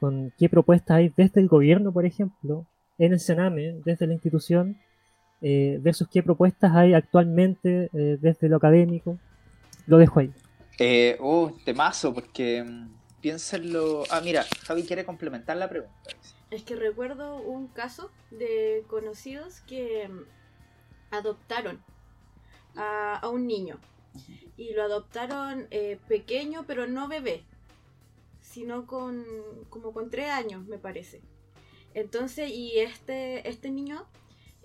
[0.00, 2.66] con qué propuestas hay desde el gobierno, por ejemplo,
[2.98, 4.76] en el Sename, desde la institución,
[5.42, 9.16] eh, versus qué propuestas hay actualmente eh, desde lo académico.
[9.86, 10.32] Lo dejo ahí.
[10.80, 12.88] Eh, oh, temazo, porque mm,
[13.20, 14.02] piénsenlo.
[14.10, 16.10] Ah, mira, Javi quiere complementar la pregunta.
[16.50, 20.24] Es que recuerdo un caso de conocidos que mm,
[21.10, 21.82] adoptaron
[22.76, 23.78] a, un niño.
[24.56, 27.44] Y lo adoptaron eh, pequeño pero no bebé
[28.50, 29.24] sino con
[29.68, 31.22] como con tres años me parece.
[31.94, 34.06] Entonces y este este niño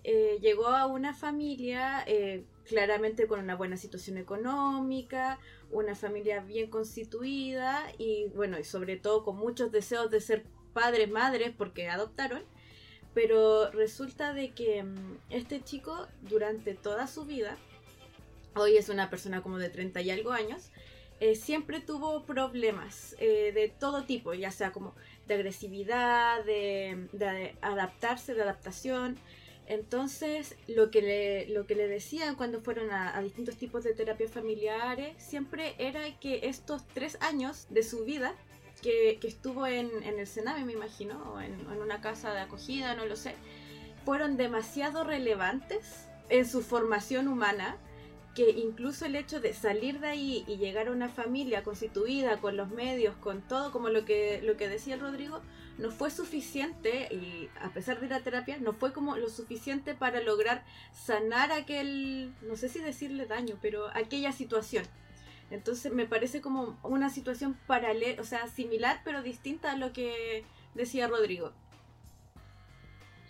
[0.03, 5.39] eh, llegó a una familia eh, claramente con una buena situación económica
[5.71, 10.45] una familia bien constituida y bueno y sobre todo con muchos deseos de ser
[10.75, 12.43] padres, madres, porque adoptaron.
[13.15, 17.57] Pero resulta de que mm, este chico durante toda su vida,
[18.55, 20.69] hoy es una persona como de 30 y algo años,
[21.21, 24.93] eh, siempre tuvo problemas eh, de todo tipo, ya sea como
[25.27, 29.17] de agresividad, de, adaptarse, de adaptación.
[29.67, 33.93] Entonces, lo que le, lo que le decían cuando fueron a, a, distintos tipos de
[33.93, 38.35] terapias familiares siempre era que estos tres años de su vida
[38.85, 43.15] que, estuvo en, el Sename, me imagino, o en, una casa de acogida, no lo
[43.15, 43.35] sé,
[44.05, 47.77] fueron demasiado relevantes en su formación humana
[48.35, 52.57] que incluso el hecho de salir de ahí y llegar a una familia constituida con
[52.57, 55.41] los medios, con todo, como lo que, lo que decía Rodrigo,
[55.77, 60.21] no fue suficiente, y a pesar de la terapia, no fue como lo suficiente para
[60.21, 64.85] lograr sanar aquel, no sé si decirle daño, pero aquella situación.
[65.51, 70.43] Entonces me parece como una situación paralela, o sea, similar pero distinta a lo que
[70.73, 71.51] decía Rodrigo.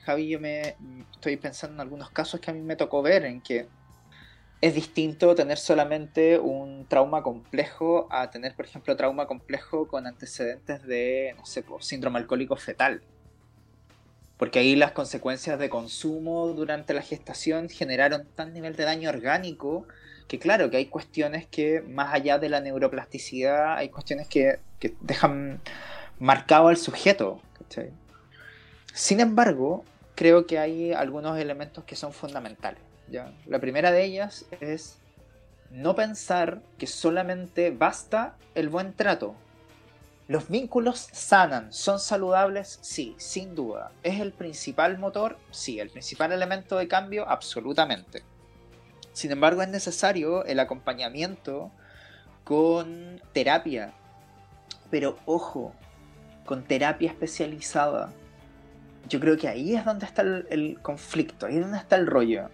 [0.05, 0.76] Javi, yo me
[1.11, 3.68] estoy pensando en algunos casos que a mí me tocó ver en que
[4.61, 10.84] es distinto tener solamente un trauma complejo a tener, por ejemplo, trauma complejo con antecedentes
[10.84, 13.01] de, no sé, síndrome alcohólico fetal.
[14.38, 19.88] Porque ahí las consecuencias de consumo durante la gestación generaron tan nivel de daño orgánico
[20.28, 24.59] que claro, que hay cuestiones que más allá de la neuroplasticidad, hay cuestiones que,
[25.01, 25.61] dejan
[26.19, 27.41] marcado al sujeto.
[28.93, 29.84] Sin embargo,
[30.15, 32.82] creo que hay algunos elementos que son fundamentales.
[33.09, 33.34] ¿ya?
[33.45, 34.99] La primera de ellas es
[35.71, 39.36] no pensar que solamente basta el buen trato.
[40.28, 43.91] Los vínculos sanan, son saludables, sí, sin duda.
[44.01, 45.38] ¿Es el principal motor?
[45.51, 48.23] Sí, el principal elemento de cambio, absolutamente.
[49.16, 51.72] Sin embargo, es necesario el acompañamiento
[52.43, 53.93] con terapia.
[54.91, 55.72] Pero ojo,
[56.45, 58.11] con terapia especializada.
[59.07, 62.49] Yo creo que ahí es donde está el, conflicto, ahí es donde está el rollo.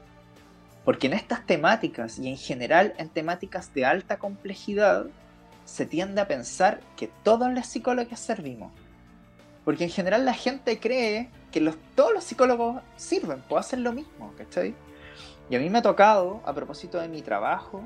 [0.86, 5.07] Porque en estas temáticas y en general en temáticas de alta complejidad,
[5.66, 8.72] se tiende a pensar que todos los psicólogos servimos.
[9.66, 14.32] Porque en general la gente cree que todos los psicólogos sirven, pueden hacer lo mismo,
[14.38, 14.76] ¿cachai?
[15.52, 17.86] Y a mí me ha tocado, a propósito de mi trabajo,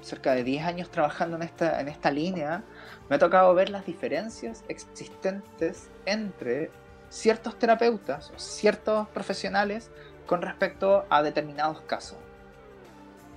[0.00, 2.64] cerca de 10 años trabajando en esta, en esta línea,
[3.10, 6.70] me ha tocado ver las diferencias existentes entre
[7.10, 9.90] ciertos terapeutas o ciertos profesionales
[10.24, 12.16] con respecto a determinados casos.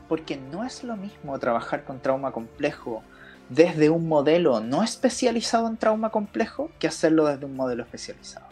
[0.08, 3.04] Porque no es lo mismo trabajar con trauma complejo
[3.50, 8.48] desde un modelo no especializado en trauma complejo que hacerlo desde un modelo especializado.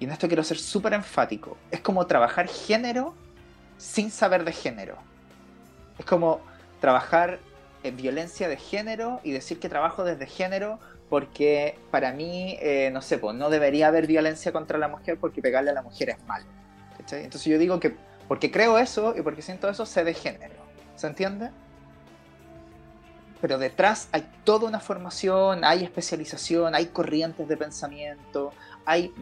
[0.00, 1.56] Y en esto quiero ser súper enfático.
[1.70, 3.14] Es como trabajar género
[3.82, 4.96] sin saber de género.
[5.98, 6.40] Es como
[6.80, 7.40] trabajar
[7.82, 10.78] en violencia de género y decir que trabajo desde género
[11.10, 15.42] porque para mí, eh, no sé, pues, no debería haber violencia contra la mujer porque
[15.42, 16.44] pegarle a la mujer es mal.
[16.98, 17.96] Entonces yo digo que
[18.28, 20.54] porque creo eso y porque siento eso, sé de género.
[20.94, 21.50] ¿Se entiende?
[23.40, 28.52] Pero detrás hay toda una formación, hay especialización, hay corrientes de pensamiento,
[28.86, 29.12] hay,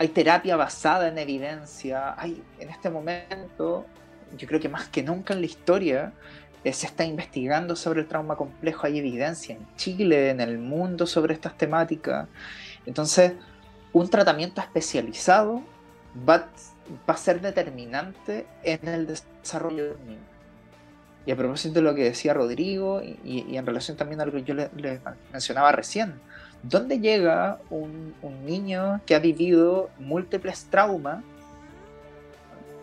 [0.00, 3.86] hay terapia basada en evidencia, hay en este momento
[4.36, 6.12] yo creo que más que nunca en la historia,
[6.64, 11.06] eh, se está investigando sobre el trauma complejo, hay evidencia en Chile, en el mundo
[11.06, 12.28] sobre estas temáticas.
[12.86, 13.32] Entonces,
[13.92, 15.62] un tratamiento especializado
[16.28, 16.48] va,
[17.06, 20.30] a ser determinante en el desarrollo del niño.
[21.26, 24.42] Y a propósito de lo que decía Rodrigo, y, en relación también a lo que
[24.42, 24.70] yo le,
[25.32, 26.14] mencionaba recién,
[26.62, 31.22] ¿dónde llega un, niño que ha vivido múltiples traumas?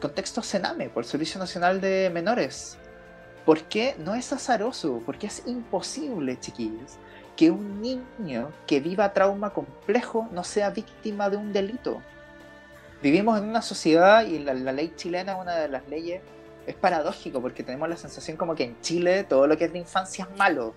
[0.01, 2.77] Contexto Sename, por el Servicio Nacional de Menores.
[3.45, 5.01] ¿Por qué no es azaroso?
[5.05, 6.97] Porque es imposible, chiquillos,
[7.35, 12.01] que un niño que viva trauma complejo no sea víctima de un delito.
[13.01, 16.21] Vivimos en una sociedad y la, la ley chilena una de las leyes
[16.65, 19.79] es paradójico porque tenemos la sensación como que en Chile todo lo que es de
[19.79, 20.73] infancia es malo.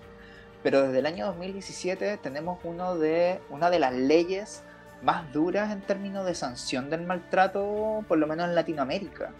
[0.63, 4.63] Pero desde el año 2017 tenemos uno de, una de las leyes
[5.01, 9.31] más duras en términos de sanción del maltrato, por lo menos en Latinoamérica.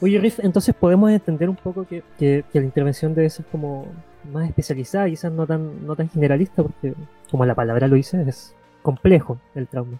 [0.00, 3.86] Oye, Riff, entonces podemos entender un poco que, que, la intervención debe ser como
[4.30, 6.94] más especializada, quizás no tan, no tan generalista, porque
[7.30, 9.98] como la palabra lo dice, es complejo el trauma.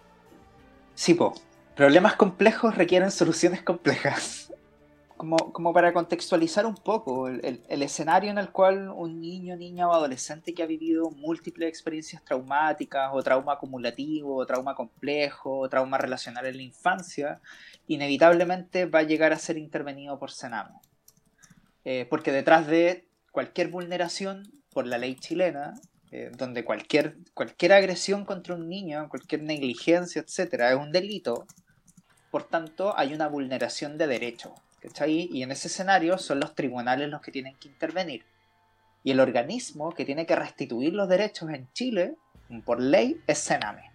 [0.93, 1.33] Sí, po.
[1.75, 4.42] Problemas complejos requieren soluciones complejas
[5.51, 10.53] como, para contextualizar un poco el, escenario en el cual un niño, niña o adolescente
[10.53, 16.45] que ha vivido múltiples experiencias traumáticas o trauma acumulativo o trauma complejo o trauma relacional
[16.45, 17.41] en la infancia,
[17.87, 20.81] inevitablemente va a llegar a ser intervenido por Senamo.
[21.85, 24.43] Eh, porque detrás de cualquier vulneración
[24.73, 25.73] por la ley chilena,
[26.11, 31.47] eh, donde cualquier, cualquier agresión contra un niño, cualquier negligencia, etcétera, es un delito,
[32.31, 34.07] por tanto hay una vulneración de
[34.89, 38.25] derecho y en ese escenario son los tribunales los que tienen que intervenir.
[39.03, 42.15] Y el organismo que tiene que restituir los derechos en Chile,
[42.65, 43.91] por ley, es Sename.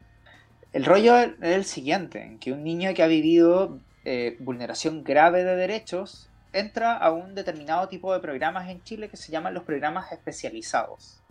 [0.72, 5.44] El rollo es el siguiente, en que un niño que ha vivido eh, vulneración grave
[5.44, 9.64] de derechos entra a un determinado tipo de programas en Chile que se llaman los
[9.64, 11.22] programas especializados.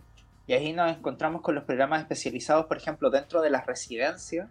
[0.46, 4.48] Y ahí nos encontramos con los programas especializados, por ejemplo, dentro de las residencias.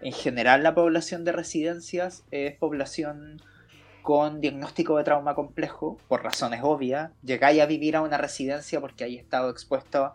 [0.00, 3.42] En general la población de residencias es población
[4.02, 9.04] con diagnóstico de trauma complejo, por razones obvias, llegáis a vivir a una residencia porque
[9.04, 10.12] hay estado expuesto.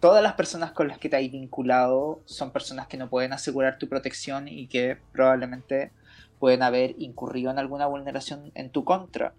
[0.00, 3.78] Todas las personas con las que te hay vinculado son personas que no pueden asegurar
[3.78, 5.92] tu protección y que probablemente
[6.38, 9.32] pueden haber incurrido en alguna vulneración en tu contra.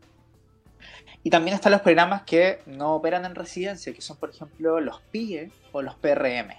[1.23, 5.01] Y también están los programas que no operan en residencia, que son por ejemplo los
[5.11, 6.51] PIE o los PRM,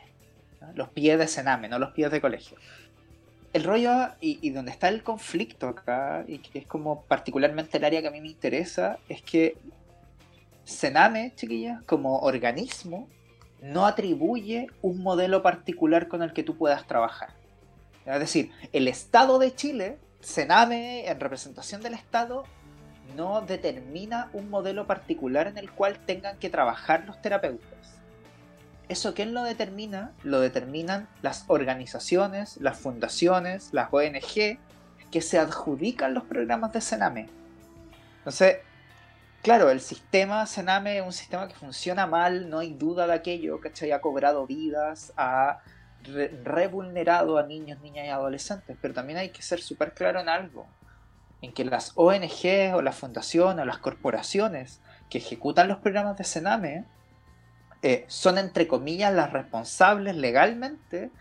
[0.74, 2.58] los PIE de Sename, no los PIE de colegio
[3.52, 8.02] el rollo y, donde está el conflicto acá, y que es como particularmente el área
[8.02, 9.56] que a mí me interesa, es que
[10.64, 13.08] Sename, chiquillas, como organismo,
[13.62, 17.30] no atribuye un modelo particular con el que tú puedas trabajar.
[18.04, 22.44] Es decir, el Estado de Chile, Sename, en representación del Estado,
[23.16, 27.75] no determina un modelo particular en el cual tengan que trabajar los terapeutas.
[28.88, 30.12] ¿Eso quién lo determina?
[30.22, 34.58] Lo determinan las organizaciones, las fundaciones, las ONG
[35.10, 37.28] que se adjudican los programas de Sename.
[38.18, 38.58] Entonces,
[39.42, 43.60] claro, el sistema Sename es un sistema que funciona mal, no hay duda de aquello,
[43.60, 43.90] ¿cachai?
[43.90, 45.60] Ha cobrado vidas, ha
[46.44, 50.66] revulnerado a niños, niñas y adolescentes, pero también hay que ser súper claro en algo,
[51.42, 54.80] en que las ONG o las fundaciones o las corporaciones
[55.10, 56.84] que ejecutan los programas de Sename
[57.86, 61.12] eh, son entre comillas las responsables legalmente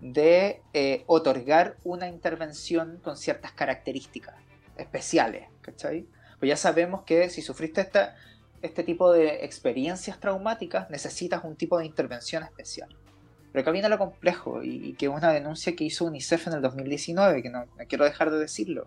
[0.00, 4.34] de eh, otorgar una intervención con ciertas características
[4.78, 6.06] especiales, ¿cachai?
[6.38, 8.16] Pues ya sabemos que si sufriste esta,
[8.62, 12.88] este tipo de experiencias traumáticas necesitas un tipo de intervención especial.
[13.52, 16.62] Pero acá viene lo complejo y, que es una denuncia que hizo UNICEF en el
[16.62, 18.86] 2019, que no, no quiero dejar de decirlo.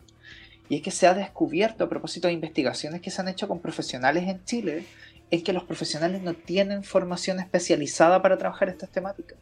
[0.69, 3.59] Y es que se ha descubierto a propósito de investigaciones que se han hecho con
[3.59, 4.87] profesionales en Chile
[5.29, 9.37] es que los profesionales no tienen formación especializada para trabajar estas temáticas.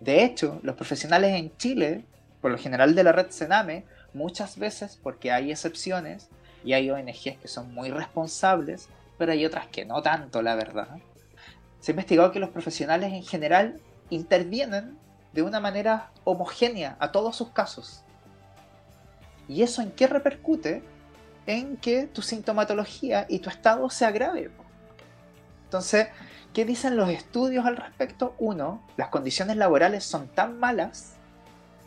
[0.00, 2.04] De hecho, los profesionales en Chile,
[2.40, 6.28] por lo general de la red Sename, muchas veces, porque hay excepciones
[6.64, 10.88] y hay ONGs que son muy responsables, pero hay otras que no tanto, la verdad,
[11.80, 13.80] se ha investigado que los profesionales en general
[14.10, 14.98] intervienen
[15.32, 18.02] de una manera homogénea a todos sus casos.
[19.48, 20.82] ¿Y eso en qué repercute?
[21.46, 24.50] En que tu sintomatología y tu estado se agrave.
[25.72, 26.08] Entonces,
[26.52, 28.34] ¿qué dicen los estudios al respecto?
[28.38, 31.14] Uno, las condiciones laborales son tan malas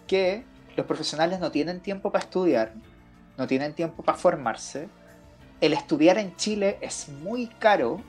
[0.08, 0.44] que
[0.76, 2.72] los profesionales no tienen tiempo para estudiar,
[3.38, 4.90] no tienen tiempo para formarse.
[5.62, 8.02] El estudiar en Chile es muy caro,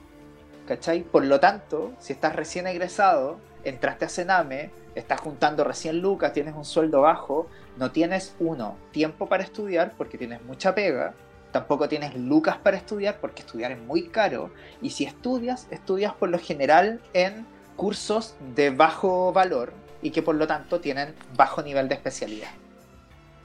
[0.67, 1.03] ¿cachai?
[1.03, 6.55] Por lo tanto, si estás recién egresado, entraste a Sename, estás juntando recién lucas, tienes
[6.55, 11.13] un sueldo bajo, no tienes, uno, tiempo para estudiar porque tienes mucha pega,
[11.57, 14.51] tampoco tienes lucas para estudiar porque estudiar es muy caro
[14.83, 17.47] y si estudias, estudias por lo general en
[17.77, 22.51] cursos de bajo valor y que por lo tanto tienen bajo nivel de especialidad.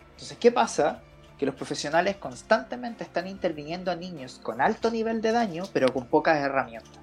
[0.09, 0.99] Entonces, ¿qué pasa?
[1.39, 6.05] Que los profesionales constantemente están interviniendo a niños con alto nivel de daño pero con
[6.05, 6.99] pocas herramientas.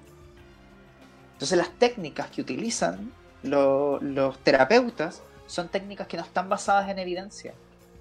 [1.33, 7.55] Entonces las técnicas que utilizan los terapeutas son técnicas que no están basadas en evidencia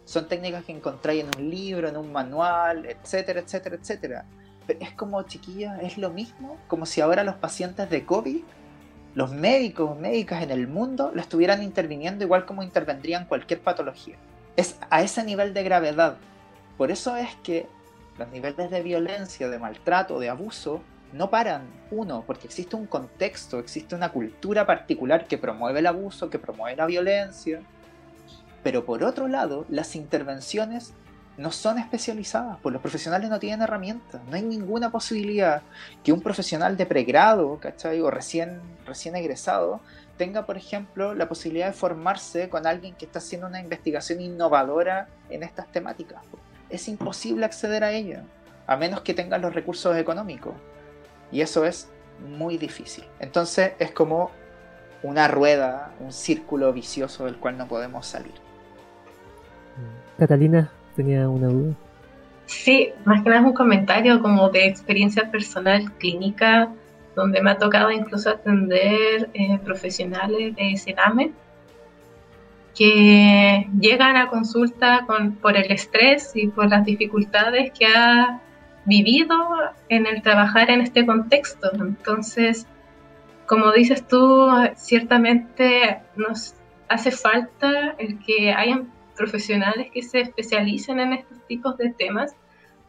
[0.09, 4.25] son técnicas que encontráis en un libro, en un manual, etcétera, etcétera, etcétera.
[4.67, 8.43] Pero es como, chiquillos, es lo mismo como si ahora los pacientes de COVID,
[9.15, 14.17] los médicos, médicas en el mundo, lo estuvieran interviniendo igual como intervendrían cualquier patología.
[14.57, 16.17] Es a ese nivel de gravedad.
[16.79, 17.67] Por eso es que
[18.19, 20.81] los niveles de violencia, de maltrato, de abuso,
[21.13, 21.65] no paran.
[21.91, 26.77] Uno, porque existe un contexto, existe una cultura particular que promueve el abuso, que promueve
[26.77, 27.61] la violencia
[28.63, 30.95] pero por otro lado, las intervenciones
[31.39, 35.63] no son especializadas, pues los profesionales no tienen herramientas, no hay ninguna posibilidad
[36.03, 38.01] que un profesional de pregrado, ¿cachai?
[38.01, 39.81] O recién, recién egresado,
[40.17, 45.09] tenga, por ejemplo, la posibilidad de formarse con alguien que está haciendo una investigación innovadora
[45.31, 46.23] en estas temáticas.
[46.69, 48.19] Es imposible acceder a ello,
[48.67, 50.55] a menos que tengan los recursos económicos.
[51.31, 51.89] Y eso es
[52.29, 53.05] muy difícil.
[53.21, 54.33] Entonces es como
[55.05, 58.48] una rueda, un círculo vicioso del cual no podemos salir.
[60.19, 61.75] Catalina tenía una duda.
[62.47, 66.71] Sí, más que nada es un comentario como de experiencia personal clínica,
[67.15, 71.33] donde me ha tocado incluso atender eh, profesionales de Sename
[72.75, 78.41] que llegan a consulta con, por el estrés y por las dificultades que ha
[78.85, 79.37] vivido
[79.89, 81.71] en el trabajar en este contexto.
[81.75, 82.67] Entonces,
[83.47, 86.55] como dices tú, ciertamente nos
[86.89, 92.35] hace falta el que hayan profesionales que se especialicen en estos tipos de temas,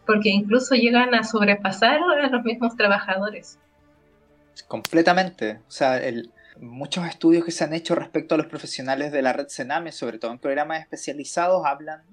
[0.05, 3.59] porque incluso llegan a sobrepasar a los mismos trabajadores.
[4.67, 5.59] Completamente.
[5.67, 6.01] O sea,
[6.59, 10.19] muchos estudios que se han hecho respecto a los profesionales de la red Sename, sobre
[10.19, 12.03] todo en programas especializados, hablan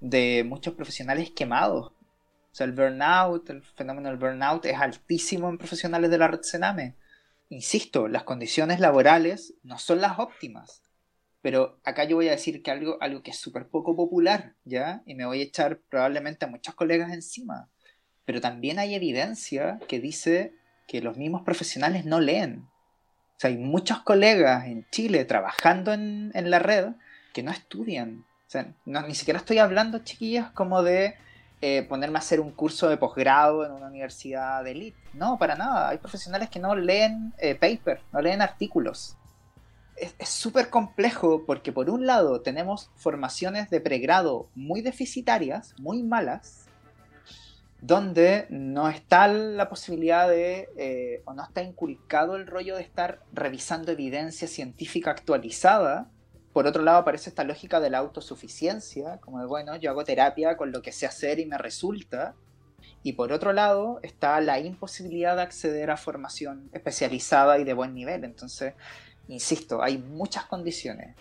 [0.00, 1.92] de muchos profesionales quemados.
[2.52, 6.42] O sea, el burnout, el fenómeno del burnout es altísimo en profesionales de la red
[6.42, 6.96] Sename.
[7.48, 10.82] Insisto, las condiciones laborales no son las óptimas.
[11.42, 15.02] Pero acá yo voy a decir que algo, algo que es súper poco popular, ¿ya?
[15.06, 17.70] Y me voy a echar probablemente a muchos colegas encima.
[18.26, 20.54] Pero también hay evidencia que dice
[20.86, 22.66] que los mismos profesionales no leen.
[23.36, 26.88] O sea, hay muchos colegas en Chile trabajando en, en la red
[27.32, 28.26] que no estudian.
[28.46, 31.14] O sea, no, ni siquiera estoy hablando, chiquillas, como de
[31.62, 34.98] eh, ponerme a hacer un curso de posgrado en una universidad de elite.
[35.14, 35.88] No, para nada.
[35.88, 39.16] Hay profesionales que no leen eh, paper, no leen artículos
[40.18, 46.66] es súper complejo porque por un lado tenemos formaciones de pregrado muy deficitarias, muy malas,
[47.80, 53.20] donde no está la posibilidad de, eh, o no está inculcado el rollo de estar
[53.32, 56.10] revisando evidencia científica actualizada.
[56.52, 60.56] Por otro lado aparece esta lógica de la autosuficiencia, como de, bueno, yo hago terapia
[60.56, 62.34] con lo que sé hacer y me resulta.
[63.02, 67.94] Y por otro lado está la imposibilidad de acceder a formación especializada y de buen
[67.94, 68.24] nivel.
[68.24, 68.74] Entonces,
[69.30, 71.14] insisto, hay muchas condiciones.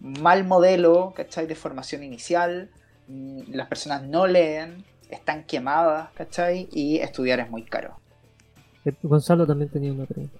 [0.00, 1.46] Mal modelo, ¿cachai?
[1.46, 2.70] De formación inicial,
[3.08, 6.68] mm, las personas no leen, están quemadas, ¿cachai?
[6.72, 7.98] Y estudiar es muy caro.
[8.84, 10.38] Eh, Gonzalo también tenía una pregunta.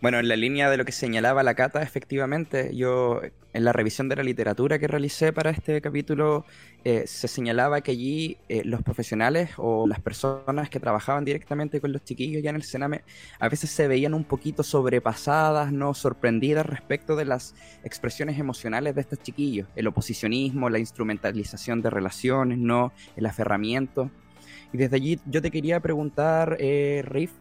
[0.00, 3.20] Bueno, en la línea de lo que señalaba la Cata, efectivamente, yo
[3.52, 6.44] en la revisión de la literatura que realicé para este capítulo,
[6.84, 11.92] eh, se señalaba que allí eh, los profesionales o las personas que trabajaban directamente con
[11.92, 13.02] los chiquillos ya en el Sename
[13.40, 19.00] a veces se veían un poquito sobrepasadas, no sorprendidas respecto de las expresiones emocionales de
[19.00, 24.10] estos chiquillos, el oposicionismo, la instrumentalización de relaciones, no el aferramiento.
[24.72, 27.32] Y desde allí yo te quería preguntar, eh, Riff,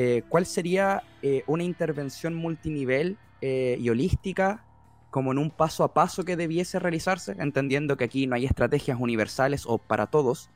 [0.00, 4.64] eh, ¿cuál sería eh, una intervención multinivel eh, y holística
[5.10, 8.96] como en un paso a paso que debiese realizarse, entendiendo que aquí no hay estrategias
[9.00, 10.50] universales o para todos,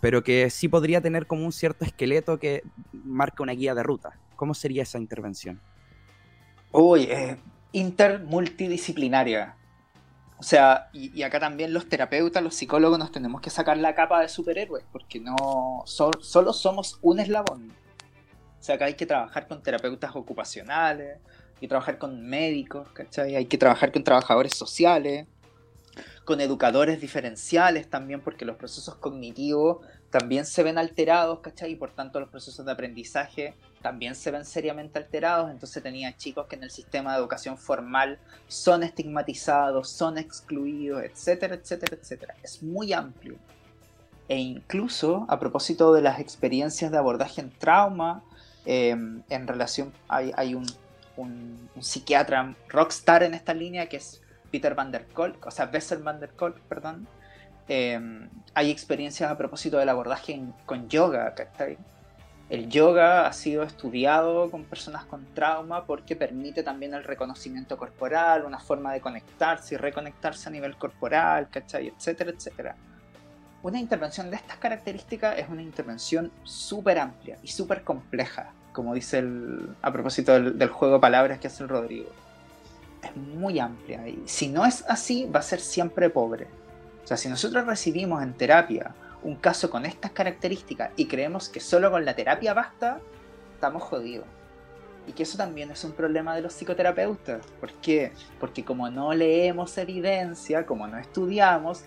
[0.00, 2.62] pero que sí podría tener como un cierto esqueleto que
[2.94, 4.18] marca una guía de ruta.
[4.34, 5.60] ¿Cómo sería esa intervención?
[6.72, 7.10] Uy,
[7.72, 9.56] intermultidisciplinaria.
[10.38, 14.22] O sea, y, acá también los terapeutas, los psicólogos nos tenemos que sacar la capa
[14.22, 17.72] de superhéroes, porque no solo somos un eslabón
[18.66, 21.18] sea, que hay que trabajar con terapeutas ocupacionales,
[21.54, 23.36] hay que trabajar con médicos, ¿cachai?
[23.36, 25.26] Hay que trabajar con trabajadores sociales,
[26.24, 31.72] con educadores diferenciales también, porque los procesos cognitivos también se ven alterados, ¿cachai?
[31.72, 35.50] Y por tanto los procesos de aprendizaje también se ven seriamente alterados.
[35.50, 41.54] Entonces tenía chicos que en el sistema de educación formal son estigmatizados, son excluidos, etcétera,
[41.54, 42.34] etcétera, etcétera.
[42.42, 43.36] Es muy amplio.
[44.28, 48.24] e incluso a propósito de las experiencias de abordaje en trauma,
[48.66, 50.66] em, en relación, hay, un,
[51.16, 56.02] un, psiquiatra rockstar en esta línea que es Peter van der Kolk, o sea, Bessel
[56.02, 57.06] van der Kolk, perdón.
[57.68, 61.78] Em, hay experiencias a propósito del abordaje con yoga, ¿cachai?
[62.48, 68.44] El yoga ha sido estudiado con personas con trauma porque permite también el reconocimiento corporal,
[68.44, 71.88] una forma de conectarse y reconectarse a nivel corporal, ¿cachai?
[71.88, 72.76] Etcétera, etcétera.
[73.66, 79.24] Una intervención de estas características es una intervención súper amplia y súper compleja, como dice
[79.82, 82.08] a propósito del, del juego de palabras que hace el Rodrigo.
[83.02, 86.46] Es muy amplia y si no es así, va a ser siempre pobre.
[87.02, 88.94] O sea, si nosotros recibimos en terapia
[89.24, 93.00] un caso con estas características y creemos que solo con la terapia basta,
[93.56, 94.26] estamos jodidos.
[95.06, 97.46] Y que eso también es un problema de los psicoterapeutas.
[97.60, 98.12] ¿Por qué?
[98.40, 101.84] Porque como no leemos evidencia, como no estudiamos,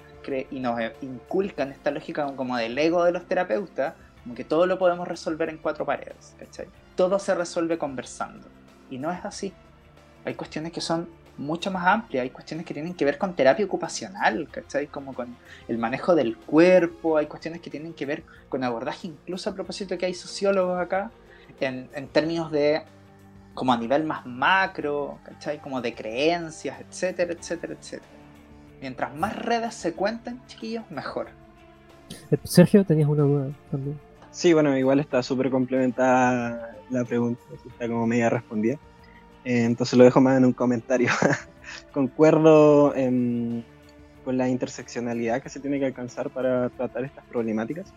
[0.51, 4.78] y nos inculcan esta lógica como del ego de los terapeutas, como que todo lo
[4.78, 6.36] podemos resolver en cuatro paredes.
[6.38, 6.67] ¿cachai?
[6.95, 8.47] Todo se resuelve conversando.
[8.89, 9.53] Y no es así.
[10.26, 11.07] Hay cuestiones que son
[11.38, 12.22] mucho más amplia.
[12.22, 14.88] Hay cuestiones que tienen que ver con terapia ocupacional, ¿cachai?
[14.88, 15.36] Como con
[15.67, 19.97] el manejo del cuerpo, hay cuestiones que tienen que ver con abordaje, incluso a propósito
[19.97, 21.11] que hay sociólogos acá,
[21.59, 22.84] en, términos de
[23.54, 25.60] como a nivel más macro, ¿cachai?
[25.60, 28.12] Como de creencias, etcétera, etcétera, etcétera.
[28.82, 31.28] Mientras más redes se cuenten, chiquillos, mejor.
[32.32, 34.00] Eh, Sergio, tenías una duda también.
[34.32, 38.76] Sí, bueno, igual está súper complementada la pregunta, está como media respondida.
[39.43, 41.10] Eh, entonces lo dejo más en un comentario.
[41.91, 42.93] Concuerdo
[44.24, 47.93] con la interseccionalidad que se tiene que alcanzar para tratar estas problemáticas.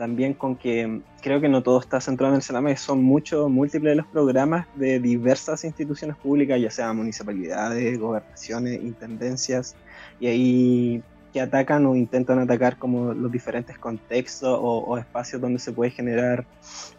[0.00, 3.94] También con que creo que no todo está centrado en el Sename, son muchos, múltiples
[3.94, 9.76] los programas de diversas instituciones públicas, ya sea municipalidades, gobernaciones, intendencias,
[10.18, 11.02] y ahí
[11.34, 16.46] que atacan o intentan atacar como los diferentes contextos o, espacios donde se puede generar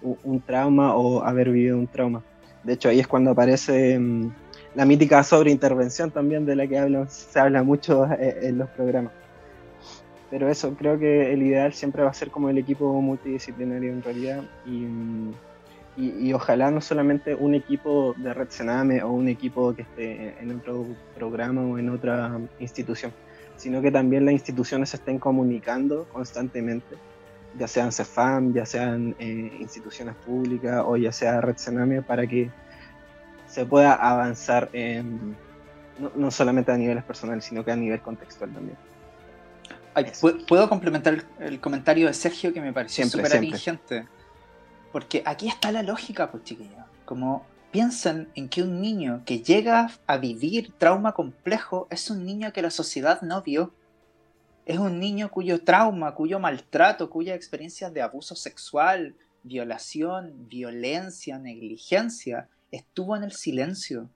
[0.04, 2.22] un, trauma o haber vivido un trauma.
[2.64, 4.32] De hecho, ahí es cuando aparece mm,
[4.76, 9.21] la mítica sobreintervención también de la que se habla mucho eh, en los programas.
[10.32, 14.02] Pero eso, creo que el ideal siempre va a ser como el equipo multidisciplinario en
[14.02, 14.88] realidad y,
[15.98, 20.58] y, ojalá no solamente un equipo de Red Sename o un equipo que esté en
[20.58, 23.12] otro programa o en otra institución,
[23.58, 26.96] sino que también las instituciones se estén comunicando constantemente
[27.58, 32.50] ya sean CEFAM, ya sean eh, instituciones públicas o ya sea Red Sename, para que
[33.48, 35.36] se pueda avanzar en,
[36.16, 38.78] no, solamente a niveles personales, sino que a nivel contextual también.
[40.48, 44.08] ¿Puedo complementar el, comentario de Sergio que me pareció súper atingente?
[44.92, 46.86] Porque aquí está la lógica, pues chiquillos.
[47.06, 52.52] Como piensan en que un niño que llega a vivir trauma complejo es un niño
[52.52, 53.74] que la sociedad no vio
[54.66, 62.48] es un niño cuyo trauma, cuyo maltrato, cuya experiencia de abuso sexual, violación, violencia, negligencia,
[62.72, 64.10] estuvo en el silencio.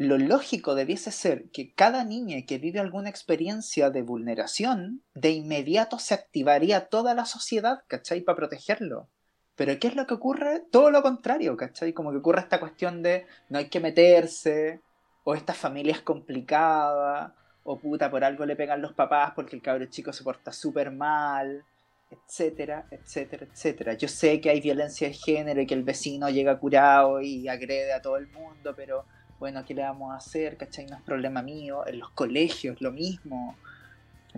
[0.00, 5.98] Lo lógico debiese ser que cada niña que vive alguna experiencia de vulneración, de inmediato
[5.98, 8.22] se activaría toda la sociedad, ¿cachai?
[8.22, 9.10] Para protegerlo.
[9.56, 10.62] Pero ¿qué es lo que ocurre?
[10.72, 11.92] Todo lo contrario, ¿cachai?
[11.92, 14.80] Como que ocurre esta cuestión de no hay que meterse,
[15.22, 19.60] o esta familia es complicada, o puta, por algo le pegan los papás porque el
[19.60, 21.62] cabro chico se porta súper mal,
[22.08, 23.92] etcétera, etcétera, etcétera.
[23.92, 27.92] Yo sé que hay violencia de género y que el vecino llega curado y agrede
[27.92, 29.04] a todo el mundo, pero
[29.40, 30.56] bueno, ¿qué le vamos a hacer?
[30.56, 30.86] ¿Cachai?
[30.86, 31.84] No es problema mío.
[31.86, 33.56] En los colegios, lo mismo.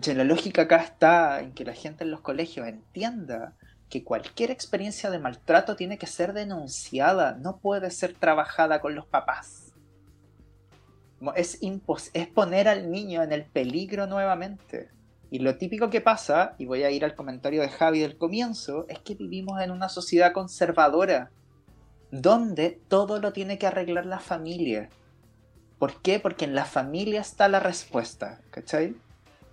[0.06, 3.52] La lógica acá está en que la gente en los colegios entienda
[3.90, 9.04] que cualquier experiencia de maltrato tiene que ser denunciada, no puede ser trabajada con los
[9.04, 9.72] papás
[11.36, 11.60] es,
[12.12, 14.90] es poner al niño en el peligro nuevamente.
[15.30, 18.86] Y lo típico que pasa, y voy a ir al comentario de Javi del comienzo,
[18.88, 21.30] es que vivimos en una sociedad conservadora,
[22.12, 24.90] donde todo lo tiene que arreglar la familia.
[25.78, 26.20] ¿Por qué?
[26.20, 28.94] Porque en la familia está la respuesta, ¿cachai?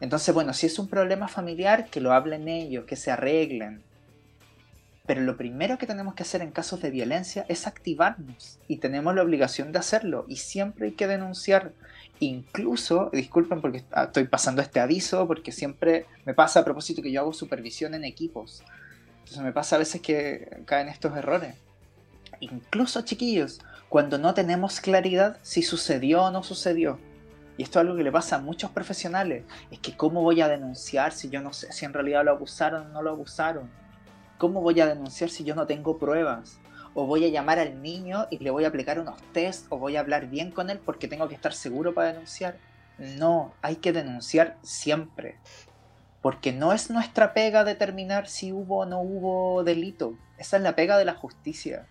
[0.02, 3.82] Entonces, bueno, si es un problema familiar, que lo hablen ellos, que se arreglen.
[5.06, 9.16] Pero lo primero que tenemos que hacer en casos de violencia es activarnos y tenemos
[9.16, 11.72] la obligación de hacerlo y siempre hay que denunciar.
[12.20, 17.22] Incluso, disculpen porque estoy pasando este aviso porque siempre me pasa a propósito que yo
[17.22, 18.64] hago supervisión en equipos.
[19.20, 21.56] Entonces me pasa a veces que caen estos errores.
[22.40, 23.60] Incluso chiquillos,
[23.90, 27.00] cuando no tenemos claridad si sucedió o no sucedió.
[27.58, 29.44] Y esto es algo que le pasa a muchos profesionales.
[29.72, 32.88] Es que cómo voy a denunciar si yo no sé si en realidad lo abusaron
[32.88, 33.70] o no lo abusaron
[34.40, 36.62] ¿Cómo voy a denunciar si yo no tengo pruebas?
[36.94, 39.98] O voy a llamar al niño y le voy a aplicar unos test o voy
[39.98, 42.56] a hablar bien con él porque tengo que estar seguro para denunciar.
[42.98, 45.38] No, hay que denunciar siempre.
[46.22, 50.18] porque no es nuestra pega determinar si hubo o no hubo delito.
[50.38, 51.86] Esa es la pega de la justicia.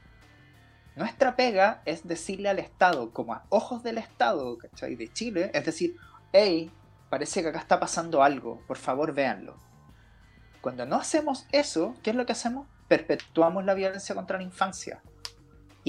[0.99, 4.97] Nuestra pega es decirle al Estado, como a ojos del Estado, ¿cachai?
[4.97, 5.95] De Chile, es decir,
[6.33, 6.73] hey,
[7.09, 9.55] parece que acá está pasando algo, por favor véanlo.
[10.61, 12.67] Cuando no hacemos eso, ¿qué es lo que hacemos?
[12.89, 15.01] Perpetuamos la violencia contra la infancia.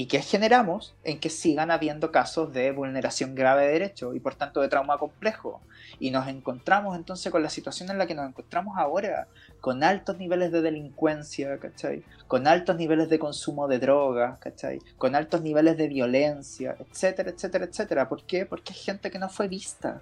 [0.00, 0.94] ¿Y qué generamos?
[1.04, 4.96] En que sigan habiendo casos de vulneración grave de derechos y por tanto de trauma
[4.96, 5.60] complejo.
[5.98, 9.28] Y nos encontramos entonces con la situación en la que nos encontramos ahora,
[9.60, 12.02] con altos niveles de delincuencia, ¿cachai?
[12.28, 14.78] Con altos niveles de consumo de drogas, ¿cachai?
[14.96, 18.08] Con altos niveles de violencia, etcétera, etcétera, etcétera.
[18.08, 18.46] ¿Por qué?
[18.46, 20.00] Porque es gente que no fue vista.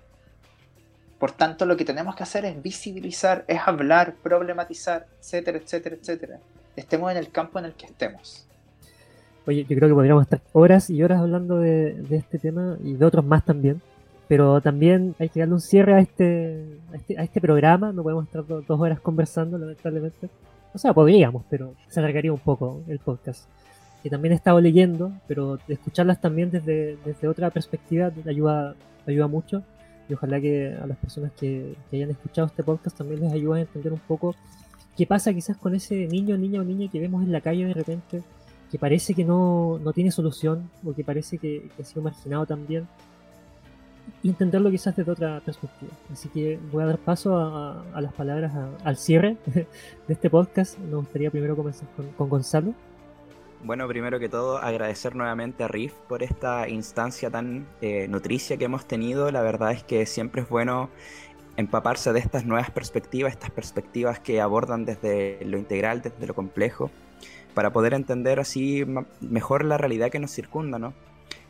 [1.19, 6.39] Por tanto, lo que tenemos que hacer es visibilizar, es hablar, problematizar, etcétera, etcétera, etcétera.
[6.77, 8.48] Estemos en el campo en el que estemos.
[9.49, 13.05] Oye, yo creo que podríamos estar horas y horas hablando de, este tema y de
[13.07, 13.81] otros más también.
[14.29, 17.91] Pero también hay que darle un cierre a este, a este, este programa.
[17.91, 20.29] No podemos estar dos horas conversando, lamentablemente.
[20.75, 23.49] O sea, podríamos, pero se alargaría un poco el podcast.
[24.03, 28.75] Que también he estado leyendo, pero escucharlas también desde, desde otra perspectiva ayuda,
[29.07, 29.63] ayuda mucho.
[30.11, 33.61] Y ojalá que a las personas que, que hayan escuchado este podcast también les ayude
[33.61, 34.35] a entender un poco
[34.95, 37.73] qué pasa quizás con ese niño, niña o niña que vemos en la calle de
[37.73, 38.23] repente
[38.71, 42.87] que parece que no, tiene solución o que parece que, ha sido marginado también,
[44.23, 45.93] intentarlo quizás desde otra perspectiva.
[46.13, 48.53] Así que voy a dar paso a, las palabras
[48.85, 49.67] al cierre de
[50.09, 50.79] este podcast.
[50.79, 52.75] Me gustaría primero comenzar con, Gonzalo.
[53.65, 58.67] Bueno, primero que todo, agradecer nuevamente a Riff por esta instancia tan eh, nutricia que
[58.67, 59.33] hemos tenido.
[59.33, 60.91] La verdad es que siempre es bueno
[61.57, 66.89] empaparse de estas nuevas perspectivas, estas perspectivas que abordan desde lo integral, desde lo complejo
[67.59, 68.87] para poder entender así
[69.21, 70.95] mejor la realidad que nos circunda, ¿no?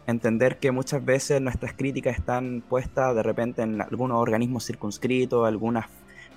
[0.06, 5.84] Entender que muchas veces nuestras críticas están puestas de repente en algunos organismos circunscritos, algunas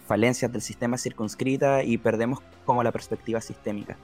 [0.07, 3.95] falencias del sistema circunscrita y perdemos como la perspectiva sistémica.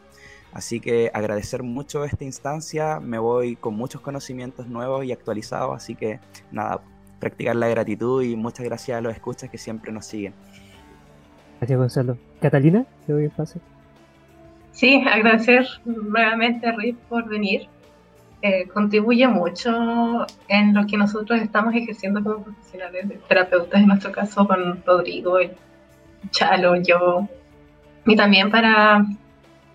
[0.53, 5.95] Así que agradecer mucho esta instancia, me voy con muchos conocimientos nuevos y actualizados, así
[5.95, 6.79] que nada,
[7.19, 10.33] practicar la gratitud y muchas gracias a los escuchas que siempre nos siguen.
[11.59, 12.17] Gracias Gonzalo.
[12.39, 13.59] Catalina, te doy el pase.
[14.77, 17.67] Sí, agradecer nuevamente a Rick por venir.
[18.43, 24.11] Eh, contribuye mucho en lo que nosotros estamos ejerciendo como profesionales de terapeutas, en nuestro
[24.11, 25.53] caso con Rodrigo, el
[26.29, 27.27] Chalo, yo,
[28.05, 29.03] y también para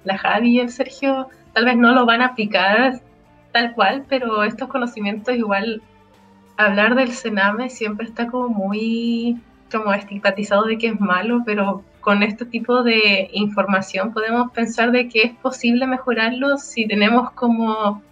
[0.04, 3.00] la Javi y el Sergio, tal vez no lo van a aplicar
[3.50, 5.82] tal cual, pero estos conocimientos igual,
[6.56, 9.40] hablar del Sename siempre está como muy
[9.72, 15.08] como estigmatizado de que es malo, pero con este tipo de información podemos pensar de
[15.08, 18.02] que es posible mejorarlo si tenemos como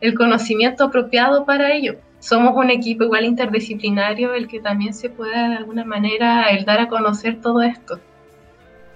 [0.00, 1.96] el conocimiento apropiado para ello.
[2.18, 6.80] Somos un equipo igual interdisciplinario el que también se pueda de alguna manera el dar
[6.80, 7.98] a conocer todo esto.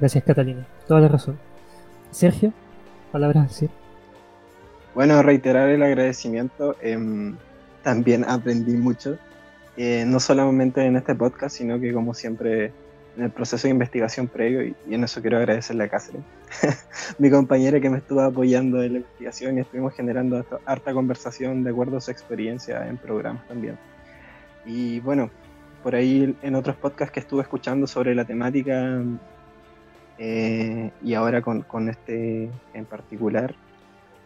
[0.00, 1.38] Gracias Catalina, toda la razón.
[2.10, 2.52] Sergio,
[3.12, 3.70] palabras así.
[4.94, 6.76] Bueno, reiterar el agradecimiento.
[6.80, 7.36] Em,
[7.82, 9.18] también aprendí mucho,
[9.76, 12.72] eh, no solamente en este podcast, sino que como siempre
[13.16, 16.22] en el proceso de investigación previo y, en eso quiero agradecerle a Cáceres,
[17.18, 21.70] mi compañera que me estuvo apoyando en la investigación y estuvimos generando harta conversación de
[21.70, 23.78] acuerdo a su experiencia en programas también.
[24.66, 25.30] Y bueno,
[25.82, 29.02] por ahí en otros podcasts que estuve escuchando sobre la temática
[30.18, 33.54] eh, y ahora con, con este en particular,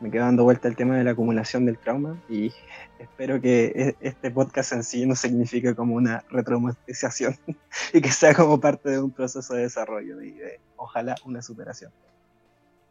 [0.00, 2.52] me quedo dando vuelta el tema de la acumulación del trauma y
[2.98, 7.36] espero que e-, este podcast en sí no signifique como una retraumatización
[7.92, 11.92] y que sea como parte de un proceso de desarrollo y de ojalá una superación.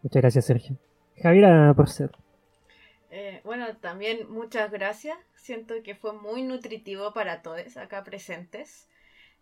[0.03, 0.77] Muchas gracias, Sergio.
[1.21, 2.11] Javier, por ser.
[3.09, 5.17] Eh, bueno, también muchas gracias.
[5.35, 8.87] Siento que fue muy nutritivo para todos acá presentes.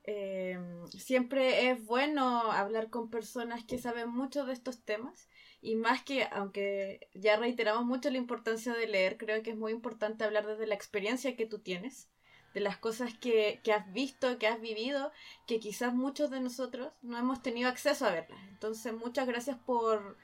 [0.03, 0.59] Eh,
[0.89, 5.27] siempre es bueno hablar con personas que saben mucho de estos temas
[5.65, 9.71] y más que, aunque ya reiteramos mucho la importancia de leer, creo que es muy
[9.71, 12.07] importante hablar desde la experiencia que tú tienes,
[12.53, 15.11] de las cosas que, has visto, que has vivido,
[15.47, 18.39] que quizás muchos de nosotros no hemos tenido acceso a verlas.
[18.49, 20.17] Entonces, muchas gracias por,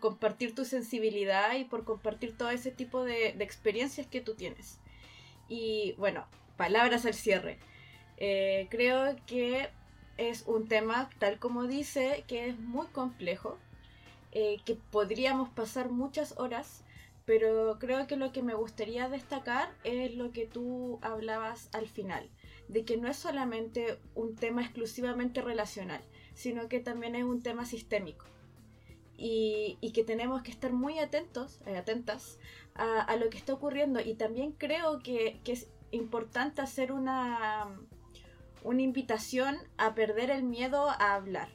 [0.00, 4.80] compartir tu sensibilidad y por compartir todo ese tipo de, experiencias que tú tienes.
[5.48, 6.26] Y bueno,
[6.56, 7.60] palabras al cierre.
[8.16, 9.70] Eh, creo que
[10.16, 13.56] es un tema, tal como dice, que es muy complejo,
[14.32, 16.84] eh, que podríamos pasar muchas horas,
[17.24, 22.28] pero creo que lo que me gustaría destacar es lo que tú hablabas al final,
[22.68, 26.02] de que no es solamente un tema exclusivamente relacional,
[26.34, 28.24] sino que también es un tema sistémico.
[29.22, 32.38] Y, que tenemos que estar muy atentos, eh, atentas
[32.74, 34.00] a, lo que está ocurriendo.
[34.00, 37.68] Y también creo que, que es importante hacer una,
[38.62, 41.48] una invitación a perder el miedo a hablar.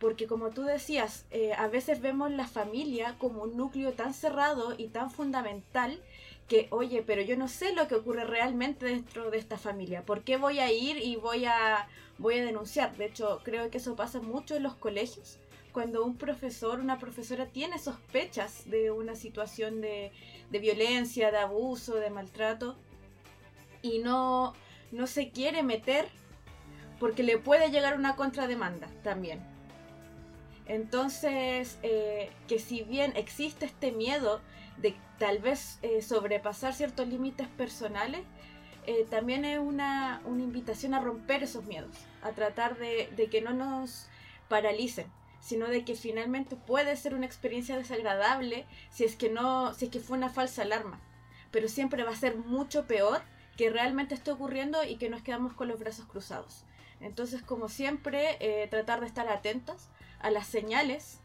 [0.00, 4.74] Porque como tú decías, eh, a veces vemos la familia como un núcleo tan cerrado
[4.76, 6.00] y tan fundamental
[6.48, 10.02] que, oye, pero yo no sé lo que ocurre realmente dentro de esta familia.
[10.04, 11.86] ¿Por qué voy a ir y voy a,
[12.18, 12.96] voy a denunciar?
[12.96, 15.38] De hecho, creo que eso pasa mucho en los colegios.
[15.70, 20.12] Cuando un profesor, una profesora tiene sospechas de una situación de,
[20.50, 22.76] de violencia, de abuso, de maltrato,
[23.82, 24.54] y no,
[24.92, 26.08] no se quiere meter
[26.98, 29.59] porque le puede llegar una contrademanda también.
[30.70, 34.40] Entonces, eh, que si bien existe este miedo
[34.76, 38.20] de tal vez eh, sobrepasar ciertos límites personales,
[38.86, 41.90] eh, también es una, invitación a romper esos miedos,
[42.22, 44.06] a tratar de, de, que no nos
[44.48, 45.10] paralicen,
[45.40, 49.90] sino de que finalmente puede ser una experiencia desagradable si es que no, si es
[49.90, 51.00] que fue una falsa alarma,
[51.50, 53.22] pero siempre va a ser mucho peor
[53.56, 56.64] que realmente esté ocurriendo y que nos quedamos con los brazos cruzados.
[57.00, 59.88] Entonces, como siempre, tratar de estar atentos
[60.20, 61.20] a las señales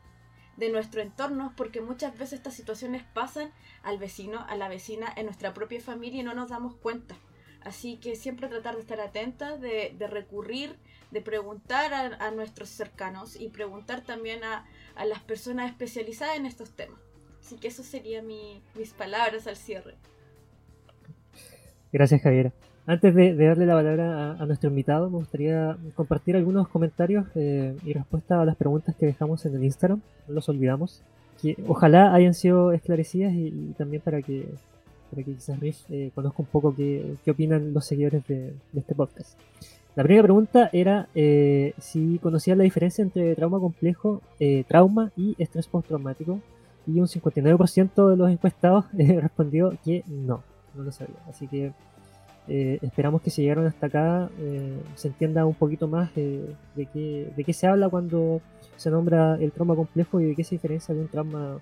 [0.57, 3.51] de nuestro entorno, porque muchas veces estas situaciones pasan
[3.83, 7.15] al vecino, a la vecina, en nuestra propia familia y no nos damos cuenta.
[7.61, 10.77] Así que siempre tratar de estar atentas, de, recurrir,
[11.11, 14.65] de preguntar a, nuestros cercanos y preguntar también a,
[15.05, 16.99] las personas especializadas en estos temas.
[17.41, 19.95] Así que eso serían mis palabras al cierre.
[21.91, 22.53] Gracias, Javiera.
[22.87, 27.93] Antes de, darle la palabra a, nuestro invitado, me gustaría compartir algunos comentarios eh, y
[27.93, 30.01] respuestas a las preguntas que dejamos en el Instagram.
[30.27, 31.01] No los olvidamos.
[31.41, 34.45] Que ojalá hayan sido esclarecidas y, también para que,
[35.09, 39.37] para que quizás Riff eh, conozca un poco qué, opinan los seguidores de, este podcast.
[39.95, 44.21] La primera pregunta era eh, si conocían la diferencia entre trauma complejo,
[44.67, 46.39] trauma y estrés postraumático.
[46.85, 50.43] Y un 59% de los encuestados respondió que no
[50.75, 51.15] no lo sabía.
[51.27, 51.71] Así que
[52.47, 57.31] eh, esperamos que si llegaron hasta acá eh, se entienda un poquito más de, qué,
[57.35, 58.41] de qué se habla cuando
[58.75, 61.59] se nombra el trauma complejo y de qué se diferencia de un trauma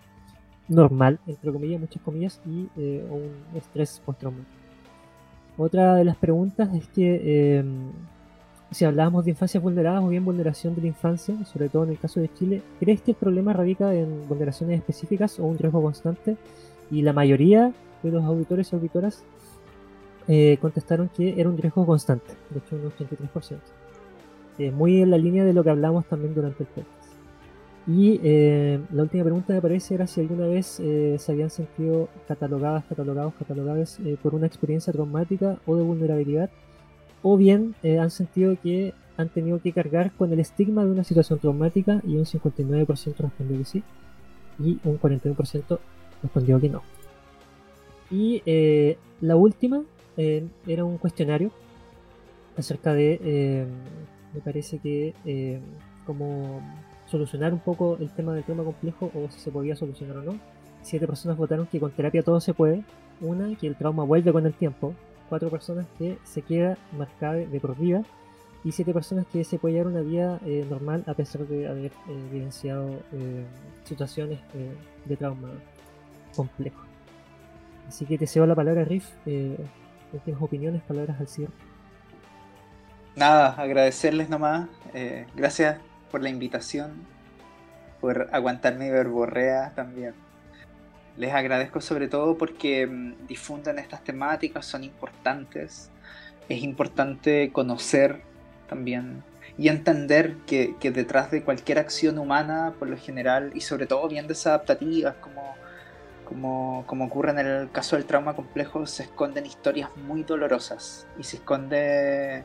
[0.67, 4.49] normal, entre comillas, muchas comillas, y eh, un estrés postraumático.
[5.57, 7.91] Otra de las preguntas es que em,
[8.71, 11.99] si hablábamos de infancias vulneradas o bien vulneración de la infancia, sobre todo en el
[11.99, 16.37] caso de Chile, ¿crees que el problema radica en vulneraciones específicas o un riesgo constante?
[16.89, 17.71] Y la mayoría
[18.01, 19.23] de los auditores y auditoras
[20.27, 23.57] eh, contestaron que era un riesgo constante, de hecho un 83%.
[24.59, 26.89] Eh, muy en la línea de lo que hablamos también durante el podcast.
[27.85, 30.81] Y eh, la última pregunta me parece era si alguna vez
[31.17, 36.49] se habían sentido catalogadas, catalogados, catalogadas por una experiencia traumática o de vulnerabilidad,
[37.21, 41.39] o bien han sentido que han tenido que cargar con el estigma de una situación
[41.39, 43.83] traumática y un 59% respondió que sí
[44.59, 45.79] y un 41%
[46.21, 46.81] respondió que no.
[48.09, 49.83] Y eh, la última
[50.17, 51.51] eh, era un cuestionario
[52.57, 53.65] acerca de, eh,
[54.33, 55.61] me parece que,
[56.05, 56.61] como
[57.05, 60.39] solucionar un poco el tema del tema complejo o si se podía solucionar o no.
[60.81, 62.83] Siete personas votaron que con terapia todo se puede.
[63.21, 64.93] Una, que el trauma vuelve con el tiempo.
[65.29, 68.03] Cuatro personas que se queda marcada de por vida.
[68.63, 70.39] Y siete personas que se puede llevar una vida
[70.69, 71.91] normal a pesar de haber
[72.29, 72.99] evidenciado
[73.83, 74.39] situaciones
[75.05, 75.49] de trauma
[76.35, 76.83] complejo.
[77.87, 79.09] Así que te cedo la palabra, Riff.
[80.21, 81.53] ¿Tienes opiniones, palabras al cierre?
[83.15, 84.69] Nada, agradecerles nomás.
[84.93, 85.79] Eh, gracias
[86.11, 86.91] por la invitación,
[87.99, 90.13] por aguantar mi verborrea también.
[91.17, 95.89] Les agradezco sobre todo porque mm, difunden estas temáticas, son importantes.
[96.47, 98.21] Es importante conocer
[98.69, 99.23] también
[99.57, 104.07] y entender que, que, detrás de cualquier acción humana, por lo general, y sobre todo
[104.07, 105.55] bien desadaptativas, como
[106.23, 111.37] como, ocurre en el caso del trauma complejo, se esconden historias muy dolorosas y se
[111.37, 112.43] esconde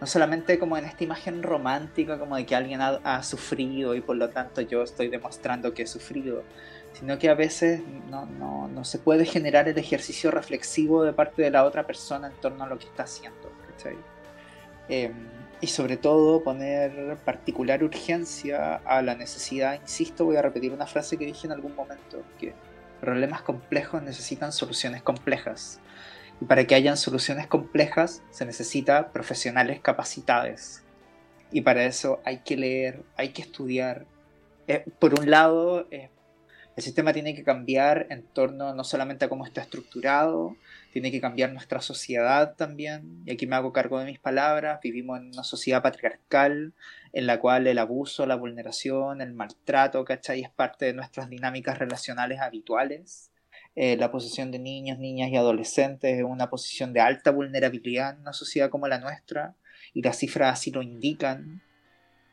[0.00, 4.16] no solamente como en esta imagen romántica, como de que alguien ha, sufrido y por
[4.16, 6.42] lo tanto yo estoy demostrando que he sufrido,
[6.94, 11.64] sino que a veces no, se puede generar el ejercicio reflexivo de parte de la
[11.64, 13.50] otra persona en torno a lo que está haciendo.
[14.88, 15.12] Em,
[15.60, 21.18] y sobre todo poner particular urgencia a la necesidad, insisto, voy a repetir una frase
[21.18, 22.54] que dije en algún momento, que
[23.00, 25.80] problemas complejos necesitan soluciones complejas.
[26.40, 30.82] Y para que hayan soluciones complejas se necesita profesionales capacitados.
[31.52, 34.06] Y para eso hay que leer, hay que estudiar.
[34.68, 36.10] Eh, por un lado, eh,
[36.80, 40.56] el sistema tiene que cambiar en torno no solamente a cómo está estructurado,
[40.94, 43.22] tiene que cambiar nuestra sociedad también.
[43.26, 44.80] Y aquí me hago cargo de mis palabras.
[44.82, 46.72] Vivimos en una sociedad patriarcal
[47.12, 50.40] en la cual el abuso, la vulneración, el maltrato, ¿cachai?
[50.40, 53.30] Es parte de nuestras dinámicas relacionales habituales.
[53.76, 58.20] Eh, la posesión de niños, niñas y adolescentes es una posición de alta vulnerabilidad en
[58.22, 59.54] una sociedad como la nuestra.
[59.92, 61.60] y las cifras así lo indican.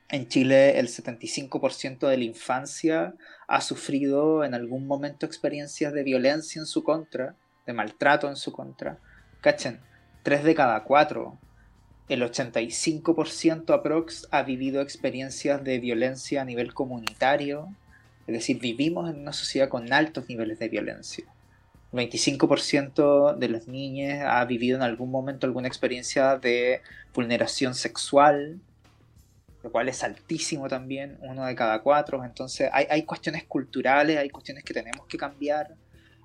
[0.09, 3.13] En Chile el 75% de la infancia
[3.47, 7.35] ha sufrido en algún momento experiencias de violencia en su contra,
[7.65, 8.99] de maltrato en su contra.
[9.41, 9.81] Cachen,
[10.23, 11.37] 3 de cada 4.
[12.07, 17.67] El 85% aprox ha vivido experiencias de violencia a nivel comunitario.
[18.27, 21.25] Es decir, vivimos en una sociedad con altos niveles de violencia.
[21.91, 26.81] El 25% de las niñas ha vivido en algún momento alguna experiencia de
[27.13, 28.61] vulneración sexual,
[29.67, 32.23] lo cual es altísimo también, uno de cada cuatro.
[32.23, 35.75] Entonces hay, hay cuestiones culturales, hay cuestiones que tenemos que cambiar,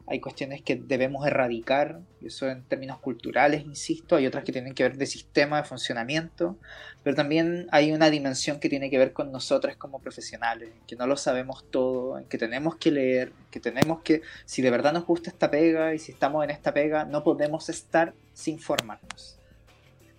[0.06, 4.74] hay cuestiones que debemos erradicar, y eso en términos culturales, insisto, hay otras que tienen
[4.74, 6.56] que ver de sistema de funcionamiento,
[7.02, 11.08] pero también hay una dimensión que tiene que ver con nosotros como profesionales, que no
[11.08, 15.04] lo sabemos todo, en que tenemos que leer, que tenemos que, si de verdad nos
[15.04, 19.41] gusta esta pega y si estamos en esta pega, no podemos estar sin formarnos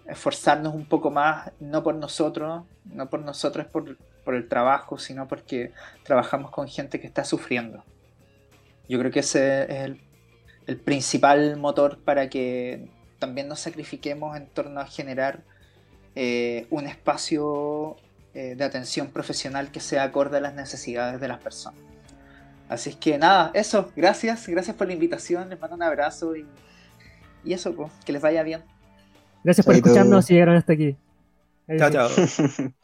[0.08, 5.28] esforzarnos un poco más, no por nosotros, no por nosotros por, por el trabajo, sino
[5.28, 5.72] porque
[6.04, 7.84] trabajamos con gente que está sufriendo.
[8.90, 10.02] Yo creo que ese es el,
[10.68, 12.90] el principal motor para que
[13.20, 15.42] también nos sacrifiquemos en torno a generar
[16.16, 17.96] eh, un espacio
[18.34, 21.80] eh, de atención profesional que sea acorde a las necesidades de las personas.
[22.68, 26.46] Así es que nada, eso, gracias, gracias por la invitación, les mando un abrazo y,
[27.44, 28.64] y eso, pues, que les vaya bien.
[29.44, 29.90] Gracias por Chaito.
[29.90, 30.96] escucharnos y llegaron hasta aquí.
[31.78, 32.10] Chao, chao.